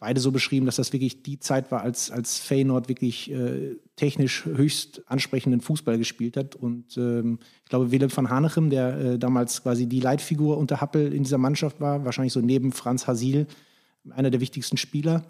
beide 0.00 0.18
so 0.18 0.32
beschrieben, 0.32 0.64
dass 0.64 0.76
das 0.76 0.92
wirklich 0.94 1.22
die 1.22 1.38
Zeit 1.38 1.70
war, 1.70 1.82
als, 1.82 2.10
als 2.10 2.38
Feyenoord 2.38 2.88
wirklich 2.88 3.30
äh, 3.30 3.76
technisch 3.96 4.46
höchst 4.46 5.02
ansprechenden 5.06 5.60
Fußball 5.60 5.98
gespielt 5.98 6.38
hat. 6.38 6.56
Und 6.56 6.96
ähm, 6.96 7.38
ich 7.62 7.68
glaube, 7.68 7.92
Willem 7.92 8.10
van 8.14 8.30
Hanechem, 8.30 8.70
der 8.70 8.98
äh, 8.98 9.18
damals 9.18 9.62
quasi 9.62 9.86
die 9.86 10.00
Leitfigur 10.00 10.56
unter 10.56 10.80
Happel 10.80 11.12
in 11.12 11.22
dieser 11.22 11.36
Mannschaft 11.36 11.80
war, 11.80 12.06
wahrscheinlich 12.06 12.32
so 12.32 12.40
neben 12.40 12.72
Franz 12.72 13.06
Hasil, 13.06 13.46
einer 14.10 14.30
der 14.30 14.40
wichtigsten 14.40 14.76
Spieler, 14.76 15.24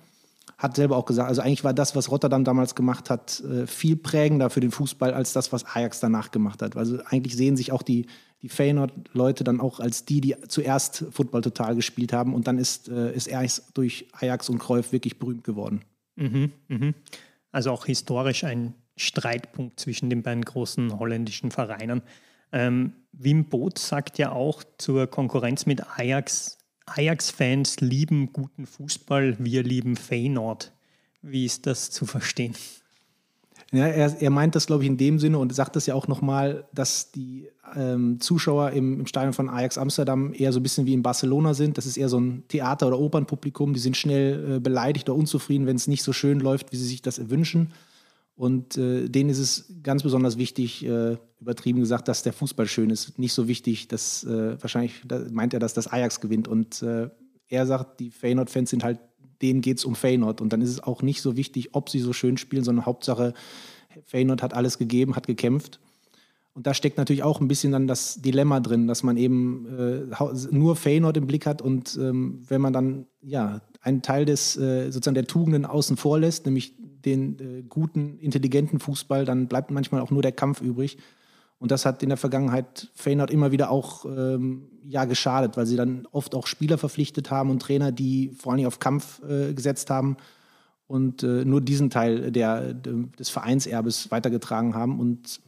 hat 0.58 0.76
selber 0.76 0.96
auch 0.96 1.06
gesagt, 1.06 1.28
also 1.28 1.40
eigentlich 1.40 1.64
war 1.64 1.72
das, 1.72 1.96
was 1.96 2.10
Rotterdam 2.10 2.44
damals 2.44 2.74
gemacht 2.74 3.08
hat, 3.08 3.40
äh, 3.40 3.66
viel 3.66 3.96
prägender 3.96 4.50
für 4.50 4.60
den 4.60 4.70
Fußball 4.70 5.14
als 5.14 5.32
das, 5.32 5.52
was 5.52 5.64
Ajax 5.64 6.00
danach 6.00 6.30
gemacht 6.30 6.60
hat. 6.62 6.76
Also 6.76 6.98
eigentlich 7.06 7.36
sehen 7.36 7.56
sich 7.56 7.72
auch 7.72 7.82
die, 7.82 8.06
die 8.42 8.48
Feyenoord-Leute 8.48 9.44
dann 9.44 9.60
auch 9.60 9.80
als 9.80 10.04
die, 10.04 10.20
die 10.20 10.36
zuerst 10.48 11.06
Football 11.10 11.42
total 11.42 11.74
gespielt 11.74 12.12
haben 12.12 12.34
und 12.34 12.46
dann 12.46 12.58
ist, 12.58 12.88
äh, 12.88 13.14
ist 13.14 13.26
er 13.26 13.46
durch 13.74 14.08
Ajax 14.12 14.48
und 14.48 14.58
Cruyff 14.58 14.92
wirklich 14.92 15.18
berühmt 15.18 15.44
geworden. 15.44 15.82
Mhm, 16.16 16.52
mhm. 16.68 16.94
Also 17.52 17.70
auch 17.70 17.86
historisch 17.86 18.44
ein 18.44 18.74
Streitpunkt 18.96 19.80
zwischen 19.80 20.10
den 20.10 20.22
beiden 20.22 20.44
großen 20.44 20.98
holländischen 20.98 21.50
Vereinen. 21.50 22.02
Ähm, 22.52 22.92
Wim 23.12 23.46
Boot 23.46 23.78
sagt 23.78 24.18
ja 24.18 24.32
auch 24.32 24.62
zur 24.78 25.06
Konkurrenz 25.06 25.66
mit 25.66 25.82
Ajax, 25.98 26.58
Ajax-Fans 26.96 27.80
lieben 27.80 28.32
guten 28.32 28.66
Fußball, 28.66 29.36
wir 29.38 29.62
lieben 29.62 29.96
Feyenoord. 29.96 30.72
Wie 31.22 31.44
ist 31.44 31.66
das 31.66 31.90
zu 31.90 32.06
verstehen? 32.06 32.54
Ja, 33.72 33.86
er, 33.86 34.20
er 34.20 34.30
meint 34.30 34.56
das, 34.56 34.66
glaube 34.66 34.82
ich, 34.82 34.88
in 34.88 34.96
dem 34.96 35.20
Sinne 35.20 35.38
und 35.38 35.54
sagt 35.54 35.76
das 35.76 35.86
ja 35.86 35.94
auch 35.94 36.08
nochmal, 36.08 36.64
dass 36.72 37.12
die 37.12 37.48
ähm, 37.76 38.18
Zuschauer 38.18 38.70
im, 38.70 39.00
im 39.00 39.06
Stadion 39.06 39.32
von 39.32 39.48
Ajax 39.48 39.78
Amsterdam 39.78 40.34
eher 40.34 40.52
so 40.52 40.58
ein 40.58 40.62
bisschen 40.64 40.86
wie 40.86 40.94
in 40.94 41.04
Barcelona 41.04 41.54
sind. 41.54 41.78
Das 41.78 41.86
ist 41.86 41.96
eher 41.96 42.08
so 42.08 42.18
ein 42.18 42.42
Theater- 42.48 42.88
oder 42.88 42.98
Opernpublikum. 42.98 43.72
Die 43.72 43.80
sind 43.80 43.96
schnell 43.96 44.56
äh, 44.56 44.60
beleidigt 44.60 45.08
oder 45.08 45.18
unzufrieden, 45.18 45.66
wenn 45.66 45.76
es 45.76 45.86
nicht 45.86 46.02
so 46.02 46.12
schön 46.12 46.40
läuft, 46.40 46.72
wie 46.72 46.76
sie 46.76 46.86
sich 46.86 47.00
das 47.00 47.30
wünschen. 47.30 47.72
Und 48.40 48.78
äh, 48.78 49.06
denen 49.06 49.28
ist 49.28 49.38
es 49.38 49.70
ganz 49.82 50.02
besonders 50.02 50.38
wichtig, 50.38 50.82
äh, 50.86 51.18
übertrieben 51.42 51.78
gesagt, 51.78 52.08
dass 52.08 52.22
der 52.22 52.32
Fußball 52.32 52.66
schön 52.66 52.88
ist. 52.88 53.18
Nicht 53.18 53.34
so 53.34 53.48
wichtig, 53.48 53.86
dass 53.86 54.24
äh, 54.24 54.56
wahrscheinlich 54.58 55.02
da 55.06 55.26
meint 55.30 55.52
er, 55.52 55.60
dass 55.60 55.74
das 55.74 55.88
Ajax 55.88 56.22
gewinnt. 56.22 56.48
Und 56.48 56.80
äh, 56.80 57.10
er 57.48 57.66
sagt, 57.66 58.00
die 58.00 58.10
Feyenoord-Fans 58.10 58.70
sind 58.70 58.82
halt, 58.82 58.98
denen 59.42 59.60
geht 59.60 59.76
es 59.76 59.84
um 59.84 59.94
Feyenoord. 59.94 60.40
Und 60.40 60.54
dann 60.54 60.62
ist 60.62 60.70
es 60.70 60.82
auch 60.82 61.02
nicht 61.02 61.20
so 61.20 61.36
wichtig, 61.36 61.74
ob 61.74 61.90
sie 61.90 61.98
so 61.98 62.14
schön 62.14 62.38
spielen, 62.38 62.64
sondern 62.64 62.86
Hauptsache, 62.86 63.34
Feyenoord 64.06 64.42
hat 64.42 64.54
alles 64.54 64.78
gegeben, 64.78 65.16
hat 65.16 65.26
gekämpft. 65.26 65.78
Und 66.54 66.66
da 66.66 66.72
steckt 66.72 66.96
natürlich 66.96 67.22
auch 67.22 67.42
ein 67.42 67.48
bisschen 67.48 67.72
dann 67.72 67.86
das 67.86 68.22
Dilemma 68.22 68.60
drin, 68.60 68.86
dass 68.86 69.02
man 69.02 69.18
eben 69.18 69.66
äh, 70.10 70.46
nur 70.50 70.76
Feyenoord 70.76 71.18
im 71.18 71.26
Blick 71.26 71.44
hat 71.44 71.60
und 71.60 71.98
ähm, 72.00 72.40
wenn 72.48 72.62
man 72.62 72.72
dann 72.72 73.06
ja 73.20 73.60
einen 73.82 74.00
Teil 74.00 74.24
des 74.24 74.56
äh, 74.56 74.90
sozusagen 74.90 75.14
der 75.14 75.26
Tugenden 75.26 75.66
außen 75.66 75.98
vor 75.98 76.18
lässt, 76.18 76.46
nämlich 76.46 76.74
den 77.04 77.38
äh, 77.38 77.62
guten, 77.62 78.18
intelligenten 78.18 78.80
Fußball, 78.80 79.24
dann 79.24 79.48
bleibt 79.48 79.70
manchmal 79.70 80.00
auch 80.00 80.10
nur 80.10 80.22
der 80.22 80.32
Kampf 80.32 80.60
übrig. 80.60 80.98
Und 81.58 81.70
das 81.70 81.84
hat 81.84 82.02
in 82.02 82.08
der 82.08 82.16
Vergangenheit 82.16 82.88
Feyenoord 82.94 83.30
immer 83.30 83.52
wieder 83.52 83.70
auch 83.70 84.06
ähm, 84.06 84.70
ja, 84.88 85.04
geschadet, 85.04 85.56
weil 85.56 85.66
sie 85.66 85.76
dann 85.76 86.08
oft 86.10 86.34
auch 86.34 86.46
Spieler 86.46 86.78
verpflichtet 86.78 87.30
haben 87.30 87.50
und 87.50 87.60
Trainer, 87.60 87.92
die 87.92 88.30
vor 88.30 88.54
allem 88.54 88.66
auf 88.66 88.78
Kampf 88.78 89.20
äh, 89.28 89.52
gesetzt 89.52 89.90
haben 89.90 90.16
und 90.86 91.22
äh, 91.22 91.44
nur 91.44 91.60
diesen 91.60 91.90
Teil 91.90 92.32
der, 92.32 92.72
des 92.72 93.28
Vereinserbes 93.28 94.10
weitergetragen 94.10 94.74
haben. 94.74 94.98
Und 94.98 95.40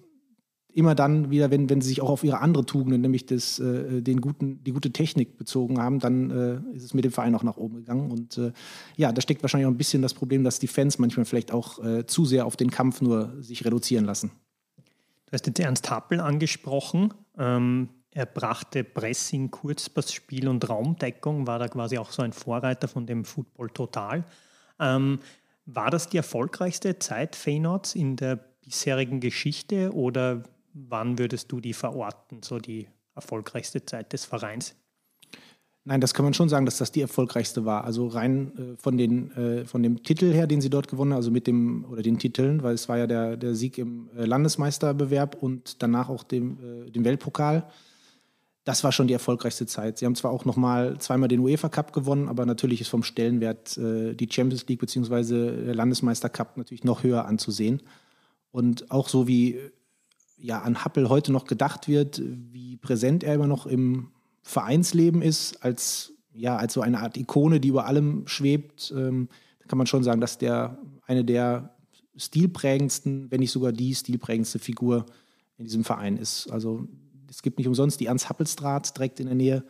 immer 0.75 0.95
dann 0.95 1.31
wieder, 1.31 1.50
wenn, 1.50 1.69
wenn 1.69 1.81
sie 1.81 1.88
sich 1.88 2.00
auch 2.00 2.11
auf 2.11 2.25
ihre 2.25 2.41
andere 2.41 2.64
Tugenden, 2.64 3.00
nämlich 3.00 3.26
das, 3.26 3.59
äh, 3.59 4.00
den 4.00 4.21
guten, 4.21 4.62
die 4.64 4.73
gute 4.73 4.91
Technik 4.91 5.37
bezogen 5.37 5.81
haben, 5.81 5.99
dann 5.99 6.31
äh, 6.31 6.76
ist 6.76 6.85
es 6.85 6.95
mit 6.95 7.05
dem 7.05 7.12
Verein 7.12 7.35
auch 7.35 7.43
nach 7.43 7.57
oben 7.57 7.76
gegangen. 7.76 8.11
Und 8.11 8.38
äh, 8.38 8.52
ja, 8.97 9.12
da 9.12 9.21
steckt 9.21 9.43
wahrscheinlich 9.43 9.67
auch 9.67 9.73
ein 9.73 9.79
bisschen 9.79 10.02
das 10.02 10.14
Problem, 10.14 10.45
dass 10.45 10.59
die 10.59 10.67
Fans 10.67 10.99
manchmal 10.99 11.26
vielleicht 11.26 11.52
auch 11.52 11.85
äh, 11.85 12.07
zu 12.07 12.25
sehr 12.25 12.47
auf 12.47 12.57
den 12.57 12.71
Kampf 12.71 13.00
nur 13.00 13.33
sich 13.41 13.64
reduzieren 13.64 14.05
lassen. 14.05 14.31
Du 15.26 15.33
hast 15.33 15.47
jetzt 15.47 15.61
Ernst 15.61 15.91
Happel 15.91 16.21
angesprochen. 16.21 17.12
Ähm, 17.38 17.88
er 18.11 18.26
brachte 18.26 18.85
Pressing, 18.85 19.50
Kurzpassspiel 19.50 20.49
und 20.49 20.69
Raumdeckung, 20.69 21.47
war 21.47 21.59
da 21.59 21.69
quasi 21.69 21.97
auch 21.97 22.11
so 22.11 22.23
ein 22.23 22.33
Vorreiter 22.33 22.87
von 22.88 23.07
dem 23.07 23.25
Football 23.25 23.71
Total. 23.71 24.25
Ähm, 24.79 25.21
war 25.64 25.91
das 25.91 26.09
die 26.09 26.19
erfolgreichste 26.19 26.99
Zeit 26.99 27.37
Feyenoords 27.37 27.95
in 27.95 28.17
der 28.17 28.37
bisherigen 28.62 29.21
Geschichte 29.21 29.93
oder 29.93 30.43
wann 30.75 31.19
würdest 31.19 31.50
du 31.52 31.61
die 31.61 31.73
verorten, 31.73 32.43
so 32.43 32.59
die 32.59 32.88
erfolgreichste 33.14 33.85
Zeit 33.85 34.12
des 34.12 34.25
Vereins? 34.25 34.75
Nein, 35.85 36.00
das 36.00 36.14
kann 36.14 36.25
man 36.25 36.33
schon 36.33 36.49
sagen, 36.49 36.64
dass 36.64 36.79
das 36.79 36.93
die 36.93 37.00
erfolgreichste 37.00 37.64
war. 37.64 37.85
Also 37.85 38.07
rein 38.07 38.52
äh, 38.57 38.76
von, 38.76 38.97
den, 38.97 39.33
äh, 39.33 39.64
von 39.64 39.83
dem 39.83 40.02
Titel 40.05 40.33
her, 40.33 40.47
den 40.47 40.61
sie 40.61 40.71
dort 40.71 40.87
gewonnen 40.87 41.12
haben, 41.12 41.17
also 41.17 41.33
mit 41.33 41.49
dem, 41.49 41.85
oder 41.87 42.02
den 42.02 42.19
Titeln, 42.19 42.62
weil 42.62 42.75
es 42.75 42.88
war 42.88 42.99
ja 42.99 43.09
der, 43.09 43.37
der 43.37 43.57
Sieg 43.57 43.79
im 43.79 44.09
äh, 44.17 44.25
Landesmeisterbewerb 44.25 45.35
und 45.35 45.83
danach 45.83 46.09
auch 46.09 46.23
dem, 46.23 46.59
äh, 46.87 46.91
dem 46.91 47.05
Weltpokal. 47.05 47.69
Das 48.62 48.85
war 48.85 48.93
schon 48.93 49.09
die 49.09 49.12
erfolgreichste 49.12 49.67
Zeit. 49.67 49.99
Sie 49.99 50.07
haben 50.07 50.14
zwar 50.14 50.31
auch 50.31 50.45
noch 50.45 50.55
mal 50.55 50.99
zweimal 50.99 51.29
den 51.29 51.41
UEFA 51.41 51.69
Cup 51.69 51.93
gewonnen, 51.93 52.29
aber 52.29 52.47
natürlich 52.47 52.81
ist 52.81 52.88
vom 52.88 53.02
Stellenwert 53.02 53.76
äh, 53.76 54.14
die 54.14 54.29
Champions 54.31 54.69
League 54.69 54.79
bzw. 54.79 55.64
der 55.64 55.75
Landesmeister 55.75 56.29
Cup 56.29 56.57
natürlich 56.57 56.85
noch 56.85 57.02
höher 57.02 57.25
anzusehen. 57.25 57.83
Und 58.52 58.88
auch 58.93 59.09
so 59.09 59.26
wie 59.26 59.59
ja, 60.42 60.61
an 60.61 60.84
Happel 60.84 61.08
heute 61.08 61.30
noch 61.32 61.44
gedacht 61.44 61.87
wird, 61.87 62.20
wie 62.25 62.76
präsent 62.76 63.22
er 63.22 63.34
immer 63.34 63.46
noch 63.46 63.66
im 63.66 64.08
Vereinsleben 64.42 65.22
ist, 65.22 65.64
als, 65.64 66.12
ja, 66.34 66.56
als 66.56 66.72
so 66.72 66.80
eine 66.80 66.99
Art 66.99 67.16
Ikone, 67.16 67.61
die 67.61 67.68
über 67.68 67.87
allem 67.87 68.26
schwebt, 68.26 68.92
ähm, 68.96 69.28
kann 69.68 69.78
man 69.78 69.87
schon 69.87 70.02
sagen, 70.02 70.20
dass 70.20 70.38
der 70.38 70.78
eine 71.06 71.25
der 71.25 71.76
stilprägendsten, 72.16 73.30
wenn 73.30 73.40
nicht 73.40 73.52
sogar 73.52 73.72
die 73.72 73.94
stilprägendste 73.94 74.58
Figur 74.58 75.06
in 75.56 75.64
diesem 75.64 75.84
Verein 75.84 76.16
ist. 76.16 76.50
Also 76.50 76.88
es 77.30 77.42
gibt 77.42 77.58
nicht 77.58 77.68
umsonst 77.68 78.00
die 78.00 78.06
Ernst-Happelstraat 78.06 78.96
direkt 78.96 79.20
in 79.20 79.26
der 79.26 79.37
Nähe 79.37 79.64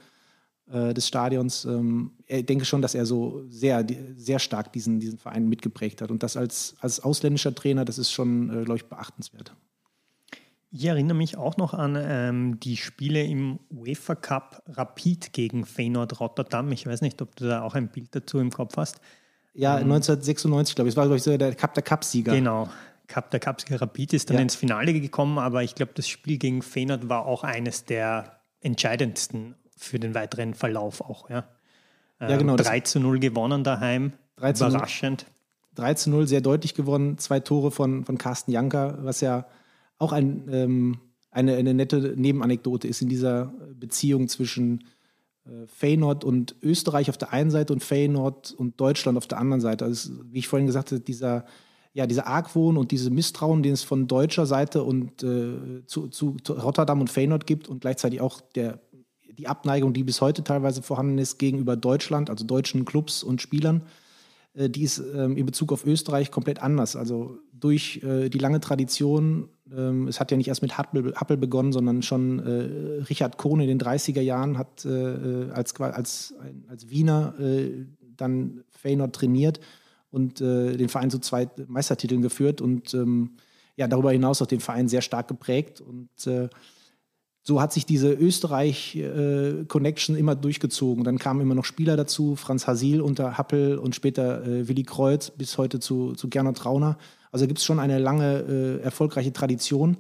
äh, 0.71 0.95
des 0.95 1.07
Stadions. 1.07 1.67
Ähm, 1.67 2.13
ich 2.27 2.47
denke 2.47 2.65
schon, 2.65 2.81
dass 2.81 2.95
er 2.95 3.05
so 3.05 3.45
sehr, 3.49 3.87
sehr 4.17 4.39
stark 4.39 4.73
diesen, 4.73 5.01
diesen 5.01 5.19
Verein 5.19 5.49
mitgeprägt 5.49 6.01
hat. 6.01 6.11
Und 6.11 6.23
das 6.23 6.37
als, 6.37 6.75
als 6.81 7.01
ausländischer 7.01 7.55
Trainer, 7.55 7.85
das 7.85 7.99
ist 7.99 8.11
schon, 8.11 8.49
äh, 8.49 8.65
glaube 8.65 8.79
ich, 8.79 8.87
beachtenswert. 8.87 9.55
Ich 10.75 10.87
erinnere 10.87 11.17
mich 11.17 11.37
auch 11.37 11.59
noch 11.59 11.75
an 11.75 11.99
ähm, 12.01 12.59
die 12.59 12.79
Spiele 12.79 13.23
im 13.23 13.59
UEFA 13.71 14.15
Cup 14.15 14.63
Rapid 14.67 15.35
gegen 15.35 15.67
Feyenoord 15.67 16.19
Rotterdam. 16.19 16.73
Ich 16.73 16.87
weiß 16.87 17.03
nicht, 17.03 17.21
ob 17.21 17.37
du 17.37 17.47
da 17.47 17.61
auch 17.61 17.75
ein 17.75 17.89
Bild 17.89 18.15
dazu 18.15 18.39
im 18.39 18.51
Kopf 18.51 18.79
hast. 18.79 18.99
Ja, 19.53 19.75
ähm, 19.75 19.93
1996, 19.93 20.75
glaube 20.75 20.89
ich. 20.89 20.95
Es 20.95 20.97
war, 20.97 21.05
glaube 21.05 21.19
ich, 21.19 21.23
so 21.25 21.37
der 21.37 21.55
Cup 21.55 21.75
der 21.75 21.83
Cup-Sieger. 21.83 22.33
Genau. 22.33 22.71
Cup 23.07 23.31
der 23.31 23.41
Cup-Sieger 23.41 23.83
Rapid 23.83 24.15
ist 24.15 24.31
dann 24.31 24.39
ja. 24.39 24.43
ins 24.45 24.55
Finale 24.55 24.95
gekommen, 24.95 25.39
aber 25.39 25.63
ich 25.63 25.75
glaube, 25.75 25.93
das 25.95 26.09
Spiel 26.09 26.39
gegen 26.39 26.63
Feyenoord 26.63 27.11
war 27.11 27.27
auch 27.27 27.45
eines 27.45 27.85
der 27.85 28.39
entscheidendsten 28.63 29.57
für 29.77 29.99
den 29.99 30.15
weiteren 30.15 30.55
Verlauf 30.55 31.03
auch. 31.03 31.29
Ja, 31.29 31.45
ähm, 32.19 32.31
ja 32.31 32.37
genau. 32.39 32.57
3 32.57 32.81
zu 32.81 32.99
0 32.99 33.19
gewonnen 33.19 33.63
daheim. 33.63 34.15
3 34.37 34.53
Überraschend. 34.53 35.27
3 35.75 35.95
zu 35.95 36.09
0, 36.09 36.27
sehr 36.27 36.41
deutlich 36.41 36.73
gewonnen. 36.73 37.19
Zwei 37.19 37.41
Tore 37.41 37.71
von, 37.71 38.07
von 38.07 38.17
Carsten 38.17 38.53
Janker, 38.53 38.97
was 39.03 39.21
ja 39.21 39.45
auch 40.03 40.13
ein, 40.13 40.45
ähm, 40.51 40.99
eine, 41.31 41.57
eine 41.57 41.75
nette 41.75 42.15
Nebenanekdote 42.17 42.89
ist 42.89 43.01
in 43.01 43.09
dieser 43.09 43.55
Beziehung 43.75 44.29
zwischen 44.29 44.85
äh, 45.45 45.67
Feyenoord 45.67 46.25
und 46.25 46.57
Österreich 46.63 47.09
auf 47.09 47.19
der 47.19 47.33
einen 47.33 47.51
Seite 47.51 47.73
und 47.73 47.83
Feyenoord 47.83 48.53
und 48.53 48.81
Deutschland 48.81 49.17
auf 49.17 49.27
der 49.27 49.39
anderen 49.39 49.61
Seite. 49.61 49.85
Also, 49.85 50.13
wie 50.31 50.41
ich 50.41 50.49
vorhin 50.49 50.67
gesagt 50.67 50.93
habe, 50.93 51.01
dieser, 51.01 51.47
ja, 51.95 52.07
dieser 52.07 52.27
Argwohn 52.27 52.77
und 52.77 52.91
diese 52.91 53.11
Misstrauen, 53.11 53.63
den 53.63 53.73
es 53.73 53.83
von 53.83 54.07
deutscher 54.07 54.47
Seite 54.47 54.83
und 54.83 55.23
äh, 55.23 55.85
zu, 55.87 56.09
zu, 56.09 56.37
Rotterdam 56.49 57.01
und 57.01 57.11
Feyenoord 57.11 57.47
gibt 57.47 57.69
und 57.69 57.81
gleichzeitig 57.81 58.21
auch 58.21 58.41
der, 58.41 58.81
die 59.39 59.49
Abneigung, 59.49 59.93
die 59.93 60.05
bis 60.05 60.21
heute 60.21 60.45
teilweise 60.45 60.83
vorhanden 60.83 61.19
ist 61.19 61.39
gegenüber 61.39 61.77
Deutschland, 61.77 62.29
also 62.29 62.45
deutschen 62.45 62.85
Clubs 62.85 63.23
und 63.23 63.41
Spielern, 63.41 63.83
äh, 64.55 64.69
die 64.69 64.83
ist 64.83 64.99
ähm, 64.99 65.37
in 65.37 65.47
Bezug 65.47 65.73
auf 65.73 65.87
Österreich 65.87 66.31
komplett 66.31 66.61
anders. 66.61 66.97
Also 66.97 67.39
durch 67.53 68.03
äh, 68.03 68.29
die 68.29 68.39
lange 68.39 68.61
Tradition 68.61 69.49
ähm, 69.77 70.09
es 70.09 70.21
hat 70.21 70.31
ja 70.31 70.37
nicht 70.37 70.49
erst 70.49 70.63
mit 70.63 70.79
Happel, 70.79 71.15
Happel 71.15 71.37
begonnen, 71.37 71.73
sondern 71.73 72.03
schon 72.03 72.39
äh, 72.41 73.03
Richard 73.05 73.39
Kohn 73.39 73.61
in 73.61 73.69
den 73.69 73.81
30er 73.81 74.21
Jahren 74.21 74.59
hat 74.59 74.85
äh, 74.85 75.51
als, 75.53 75.79
als, 75.81 76.35
als 76.69 76.91
Wiener 76.91 77.35
äh, 77.41 77.87
dann 78.17 78.65
Feyenoord 78.71 79.15
trainiert 79.15 79.61
und 80.11 80.41
äh, 80.41 80.77
den 80.77 80.89
Verein 80.89 81.11
zu 81.11 81.19
zwei 81.19 81.49
Meistertiteln 81.67 82.23
geführt 82.23 82.61
und 82.61 82.95
ähm, 82.95 83.33
ja, 83.77 83.89
darüber 83.89 84.13
hinaus 84.13 84.41
auch 84.43 84.47
den 84.47 84.61
Verein 84.61 84.87
sehr 84.89 85.01
stark 85.01 85.27
geprägt. 85.29 85.81
Und 85.81 86.27
äh, 86.27 86.51
so 87.43 87.59
hat 87.61 87.73
sich 87.73 87.87
diese 87.87 88.13
Österreich-Connection 88.13 90.17
immer 90.17 90.37
durchgezogen. 90.37 91.05
Dann 91.05 91.19
kamen 91.19 91.41
immer 91.41 91.55
noch 91.55 91.65
Spieler 91.65 91.97
dazu, 91.97 92.37
Franz 92.37 92.67
Hasil 92.67 93.01
unter 93.01 93.39
Happel 93.39 93.79
und 93.79 93.97
später 93.97 94.47
äh, 94.47 94.69
Willi 94.69 94.85
Kreuz 94.85 95.31
bis 95.31 95.57
heute 95.59 95.81
zu, 95.81 96.13
zu 96.13 96.29
Gernot 96.29 96.59
Trauner. 96.59 96.99
Also 97.33 97.47
gibt 97.47 97.59
es 97.59 97.65
schon 97.65 97.81
eine 97.81 97.99
lange, 97.99 98.79
äh, 98.81 98.83
erfolgreiche 98.83 99.33
Tradition. 99.33 99.97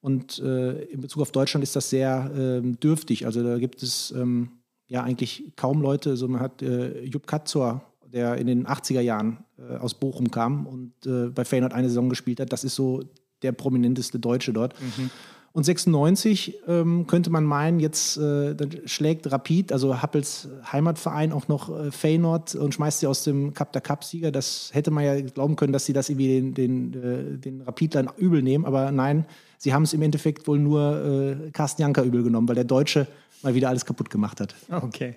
Und 0.00 0.38
äh, 0.38 0.82
in 0.84 1.02
Bezug 1.02 1.22
auf 1.22 1.30
Deutschland 1.30 1.62
ist 1.62 1.76
das 1.76 1.90
sehr 1.90 2.30
ähm, 2.34 2.80
dürftig. 2.80 3.26
Also 3.26 3.42
da 3.42 3.58
gibt 3.58 3.82
es 3.82 4.12
ähm, 4.16 4.48
ja 4.88 5.02
eigentlich 5.02 5.52
kaum 5.56 5.82
Leute. 5.82 6.10
Also 6.10 6.26
man 6.26 6.40
hat 6.40 6.62
äh, 6.62 7.04
Jupp 7.04 7.26
Katzor, 7.26 7.82
der 8.06 8.36
in 8.36 8.46
den 8.46 8.66
80er 8.66 9.00
Jahren 9.00 9.44
äh, 9.58 9.76
aus 9.76 9.94
Bochum 9.94 10.30
kam 10.30 10.66
und 10.66 10.92
äh, 11.06 11.28
bei 11.28 11.44
Feyenoord 11.44 11.74
eine 11.74 11.88
Saison 11.88 12.08
gespielt 12.08 12.40
hat. 12.40 12.52
Das 12.52 12.64
ist 12.64 12.74
so 12.74 13.02
der 13.42 13.52
prominenteste 13.52 14.18
Deutsche 14.18 14.52
dort. 14.52 14.74
Mhm. 14.80 15.10
Und 15.52 15.64
96 15.64 16.58
ähm, 16.68 17.08
könnte 17.08 17.30
man 17.30 17.44
meinen, 17.44 17.80
jetzt 17.80 18.16
äh, 18.18 18.54
schlägt 18.86 19.30
Rapid, 19.32 19.72
also 19.72 20.00
Happels 20.00 20.48
Heimatverein, 20.70 21.32
auch 21.32 21.48
noch 21.48 21.76
äh, 21.76 21.90
Feyenoord 21.90 22.54
und 22.54 22.72
schmeißt 22.72 23.00
sie 23.00 23.08
aus 23.08 23.24
dem 23.24 23.52
Cup 23.52 23.72
der 23.72 23.82
Cup-Sieger. 23.82 24.30
Das 24.30 24.70
hätte 24.72 24.92
man 24.92 25.04
ja 25.04 25.20
glauben 25.20 25.56
können, 25.56 25.72
dass 25.72 25.86
sie 25.86 25.92
das 25.92 26.08
irgendwie 26.08 26.40
den, 26.40 26.54
den, 26.54 26.94
äh, 26.94 27.38
den 27.38 27.62
Rapidlern 27.62 28.10
übel 28.16 28.42
nehmen. 28.42 28.64
Aber 28.64 28.92
nein, 28.92 29.26
sie 29.58 29.74
haben 29.74 29.82
es 29.82 29.92
im 29.92 30.02
Endeffekt 30.02 30.46
wohl 30.46 30.60
nur 30.60 31.40
äh, 31.46 31.50
Carsten 31.50 31.82
Janker 31.82 32.04
übel 32.04 32.22
genommen, 32.22 32.46
weil 32.46 32.54
der 32.54 32.64
Deutsche 32.64 33.08
mal 33.42 33.54
wieder 33.54 33.70
alles 33.70 33.84
kaputt 33.84 34.08
gemacht 34.08 34.40
hat. 34.40 34.54
Okay. 34.70 35.16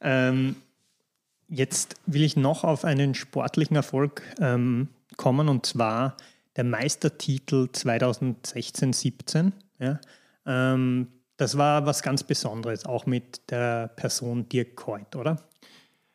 Ähm, 0.00 0.54
jetzt 1.48 1.96
will 2.06 2.22
ich 2.22 2.36
noch 2.36 2.62
auf 2.62 2.84
einen 2.84 3.14
sportlichen 3.14 3.74
Erfolg 3.74 4.22
ähm, 4.40 4.86
kommen 5.16 5.48
und 5.48 5.66
zwar 5.66 6.16
der 6.58 6.64
Meistertitel 6.64 7.68
2016-17. 7.72 9.52
Ja, 9.78 10.00
ähm, 10.44 11.06
das 11.36 11.56
war 11.56 11.86
was 11.86 12.02
ganz 12.02 12.24
Besonderes, 12.24 12.84
auch 12.84 13.06
mit 13.06 13.50
der 13.50 13.88
Person 13.88 14.48
Dirk 14.48 14.74
Keut, 14.76 15.14
oder? 15.14 15.36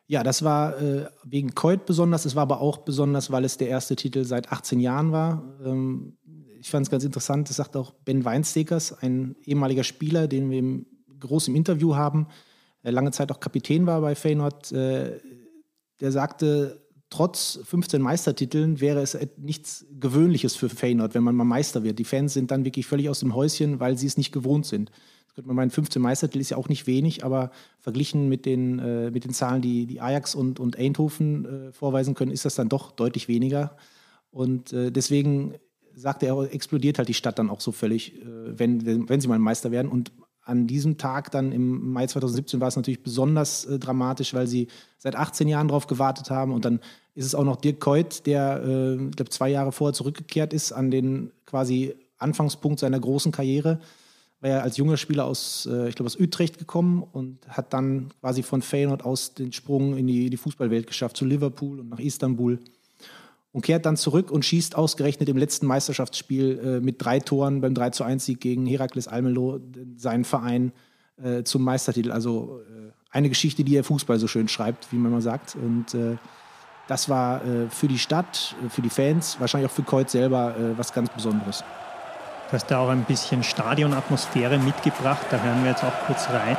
Ja, 0.06 0.22
das 0.22 0.44
war 0.44 0.80
äh, 0.80 1.06
wegen 1.24 1.54
Keut 1.54 1.86
besonders. 1.86 2.26
Es 2.26 2.36
war 2.36 2.42
aber 2.42 2.60
auch 2.60 2.78
besonders, 2.78 3.30
weil 3.30 3.46
es 3.46 3.56
der 3.56 3.68
erste 3.68 3.96
Titel 3.96 4.24
seit 4.24 4.52
18 4.52 4.80
Jahren 4.80 5.12
war. 5.12 5.42
Ähm, 5.64 6.18
ich 6.60 6.70
fand 6.70 6.86
es 6.86 6.90
ganz 6.90 7.04
interessant, 7.04 7.48
das 7.48 7.56
sagt 7.56 7.74
auch 7.74 7.92
Ben 8.04 8.22
Weinstekers, 8.24 8.92
ein 9.02 9.36
ehemaliger 9.44 9.82
Spieler, 9.82 10.28
den 10.28 10.50
wir 10.50 10.58
im, 10.58 10.86
groß 11.20 11.48
im 11.48 11.56
Interview 11.56 11.94
haben, 11.96 12.28
lange 12.82 13.12
Zeit 13.12 13.32
auch 13.32 13.40
Kapitän 13.40 13.86
war 13.86 14.02
bei 14.02 14.14
Feyenoord. 14.14 14.72
Äh, 14.72 15.20
der 16.00 16.12
sagte, 16.12 16.83
trotz 17.14 17.60
15 17.62 18.02
Meistertiteln 18.02 18.80
wäre 18.80 19.00
es 19.00 19.16
nichts 19.36 19.86
Gewöhnliches 20.00 20.56
für 20.56 20.68
Feyenoord, 20.68 21.14
wenn 21.14 21.22
man 21.22 21.36
mal 21.36 21.44
Meister 21.44 21.84
wird. 21.84 22.00
Die 22.00 22.04
Fans 22.04 22.34
sind 22.34 22.50
dann 22.50 22.64
wirklich 22.64 22.86
völlig 22.86 23.08
aus 23.08 23.20
dem 23.20 23.36
Häuschen, 23.36 23.78
weil 23.78 23.96
sie 23.96 24.08
es 24.08 24.16
nicht 24.16 24.32
gewohnt 24.32 24.66
sind. 24.66 24.90
Das 25.26 25.36
könnte 25.36 25.46
man 25.46 25.54
meinen, 25.54 25.70
15 25.70 26.02
Meistertitel 26.02 26.40
ist 26.40 26.50
ja 26.50 26.56
auch 26.56 26.68
nicht 26.68 26.88
wenig, 26.88 27.24
aber 27.24 27.52
verglichen 27.78 28.28
mit 28.28 28.44
den, 28.46 28.80
äh, 28.80 29.12
mit 29.12 29.24
den 29.24 29.32
Zahlen, 29.32 29.62
die, 29.62 29.86
die 29.86 30.00
Ajax 30.00 30.34
und, 30.34 30.58
und 30.58 30.76
Eindhoven 30.76 31.44
äh, 31.68 31.72
vorweisen 31.72 32.14
können, 32.14 32.32
ist 32.32 32.46
das 32.46 32.56
dann 32.56 32.68
doch 32.68 32.90
deutlich 32.90 33.28
weniger. 33.28 33.76
Und 34.32 34.72
äh, 34.72 34.90
deswegen 34.90 35.54
sagte 35.94 36.26
er, 36.26 36.52
explodiert 36.52 36.98
halt 36.98 37.08
die 37.08 37.14
Stadt 37.14 37.38
dann 37.38 37.48
auch 37.48 37.60
so 37.60 37.70
völlig, 37.70 38.20
äh, 38.22 38.58
wenn, 38.58 39.08
wenn 39.08 39.20
sie 39.20 39.28
mal 39.28 39.38
Meister 39.38 39.70
werden. 39.70 39.88
Und 39.88 40.10
an 40.42 40.66
diesem 40.66 40.98
Tag 40.98 41.30
dann 41.30 41.52
im 41.52 41.92
Mai 41.92 42.06
2017 42.06 42.60
war 42.60 42.68
es 42.68 42.76
natürlich 42.76 43.02
besonders 43.02 43.64
äh, 43.66 43.78
dramatisch, 43.78 44.34
weil 44.34 44.48
sie 44.48 44.66
seit 44.98 45.16
18 45.16 45.48
Jahren 45.48 45.68
darauf 45.68 45.86
gewartet 45.86 46.30
haben. 46.30 46.52
Und 46.52 46.64
dann 46.64 46.80
ist 47.14 47.26
es 47.26 47.34
auch 47.34 47.44
noch 47.44 47.56
Dirk 47.56 47.80
Keut, 47.80 48.26
der, 48.26 48.62
äh, 48.64 48.94
ich 48.94 49.16
glaube, 49.16 49.30
zwei 49.30 49.50
Jahre 49.50 49.72
vorher 49.72 49.94
zurückgekehrt 49.94 50.52
ist 50.52 50.72
an 50.72 50.90
den 50.90 51.30
quasi 51.46 51.94
Anfangspunkt 52.18 52.80
seiner 52.80 52.98
großen 52.98 53.32
Karriere. 53.32 53.80
War 54.40 54.50
er 54.50 54.62
als 54.62 54.76
junger 54.76 54.96
Spieler 54.96 55.24
aus, 55.24 55.66
äh, 55.70 55.88
ich 55.88 55.94
glaube, 55.94 56.06
aus 56.06 56.18
Utrecht 56.18 56.58
gekommen 56.58 57.02
und 57.12 57.38
hat 57.48 57.72
dann 57.72 58.10
quasi 58.20 58.42
von 58.42 58.62
Feyenoord 58.62 59.04
aus 59.04 59.34
den 59.34 59.52
Sprung 59.52 59.96
in 59.96 60.06
die, 60.06 60.28
die 60.30 60.36
Fußballwelt 60.36 60.86
geschafft, 60.86 61.16
zu 61.16 61.24
Liverpool 61.24 61.80
und 61.80 61.88
nach 61.88 62.00
Istanbul 62.00 62.58
und 63.54 63.62
kehrt 63.62 63.86
dann 63.86 63.96
zurück 63.96 64.32
und 64.32 64.44
schießt 64.44 64.74
ausgerechnet 64.74 65.28
im 65.28 65.36
letzten 65.36 65.66
Meisterschaftsspiel 65.66 66.58
äh, 66.58 66.80
mit 66.80 67.02
drei 67.02 67.20
Toren 67.20 67.60
beim 67.60 67.72
3 67.72 67.90
zu 67.90 68.02
1 68.02 68.24
Sieg 68.24 68.40
gegen 68.40 68.66
Herakles 68.66 69.06
Almelo 69.06 69.60
seinen 69.96 70.24
Verein 70.24 70.72
äh, 71.22 71.44
zum 71.44 71.62
Meistertitel. 71.62 72.10
Also 72.10 72.60
äh, 72.68 72.90
eine 73.10 73.28
Geschichte, 73.28 73.62
die 73.62 73.70
der 73.70 73.84
Fußball 73.84 74.18
so 74.18 74.26
schön 74.26 74.48
schreibt, 74.48 74.92
wie 74.92 74.96
man 74.96 75.12
mal 75.12 75.22
sagt. 75.22 75.54
Und 75.54 75.94
äh, 75.94 76.16
das 76.86 77.08
war 77.08 77.44
äh, 77.44 77.68
für 77.70 77.88
die 77.88 77.98
Stadt, 77.98 78.54
äh, 78.64 78.68
für 78.68 78.82
die 78.82 78.90
Fans, 78.90 79.36
wahrscheinlich 79.40 79.70
auch 79.70 79.74
für 79.74 79.82
Keut 79.82 80.10
selber 80.10 80.54
was 80.76 80.92
ganz 80.92 81.10
Besonderes. 81.10 81.64
Du 82.48 82.52
hast 82.52 82.66
da 82.70 82.78
auch 82.78 82.88
ein 82.88 83.04
bisschen 83.04 83.42
Stadionatmosphäre 83.42 84.58
mitgebracht, 84.58 85.26
da 85.30 85.38
hören 85.40 85.62
wir 85.62 85.70
jetzt 85.70 85.82
auch 85.82 86.06
kurz 86.06 86.28
rein. 86.28 86.56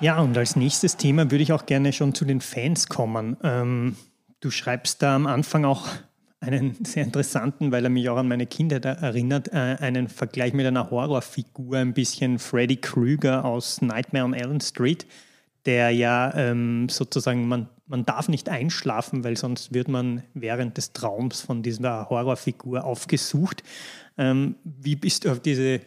Ja, 0.00 0.18
und 0.18 0.36
als 0.38 0.56
nächstes 0.56 0.96
Thema 0.96 1.30
würde 1.30 1.42
ich 1.42 1.52
auch 1.52 1.66
gerne 1.66 1.92
schon 1.92 2.14
zu 2.14 2.24
den 2.24 2.40
Fans 2.40 2.88
kommen. 2.88 3.36
Ähm, 3.42 3.96
du 4.40 4.50
schreibst 4.50 5.02
da 5.02 5.14
am 5.14 5.26
Anfang 5.26 5.66
auch 5.66 5.86
einen 6.40 6.82
sehr 6.86 7.04
interessanten, 7.04 7.70
weil 7.70 7.84
er 7.84 7.90
mich 7.90 8.08
auch 8.08 8.16
an 8.16 8.26
meine 8.26 8.46
Kindheit 8.46 8.86
erinnert, 8.86 9.48
äh, 9.48 9.76
einen 9.78 10.08
Vergleich 10.08 10.54
mit 10.54 10.64
einer 10.64 10.90
Horrorfigur, 10.90 11.76
ein 11.76 11.92
bisschen 11.92 12.38
Freddy 12.38 12.76
Krueger 12.76 13.44
aus 13.44 13.82
Nightmare 13.82 14.24
on 14.24 14.32
Elm 14.32 14.60
Street, 14.60 15.06
der 15.66 15.90
ja 15.90 16.32
ähm, 16.34 16.88
sozusagen, 16.88 17.46
man, 17.46 17.68
man 17.86 18.06
darf 18.06 18.30
nicht 18.30 18.48
einschlafen, 18.48 19.22
weil 19.22 19.36
sonst 19.36 19.74
wird 19.74 19.88
man 19.88 20.22
während 20.32 20.78
des 20.78 20.94
Traums 20.94 21.42
von 21.42 21.62
dieser 21.62 22.08
Horrorfigur 22.08 22.84
aufgesucht. 22.84 23.62
Ähm, 24.16 24.54
wie 24.64 24.96
bist 24.96 25.26
du 25.26 25.30
auf, 25.32 25.40
diese, 25.40 25.82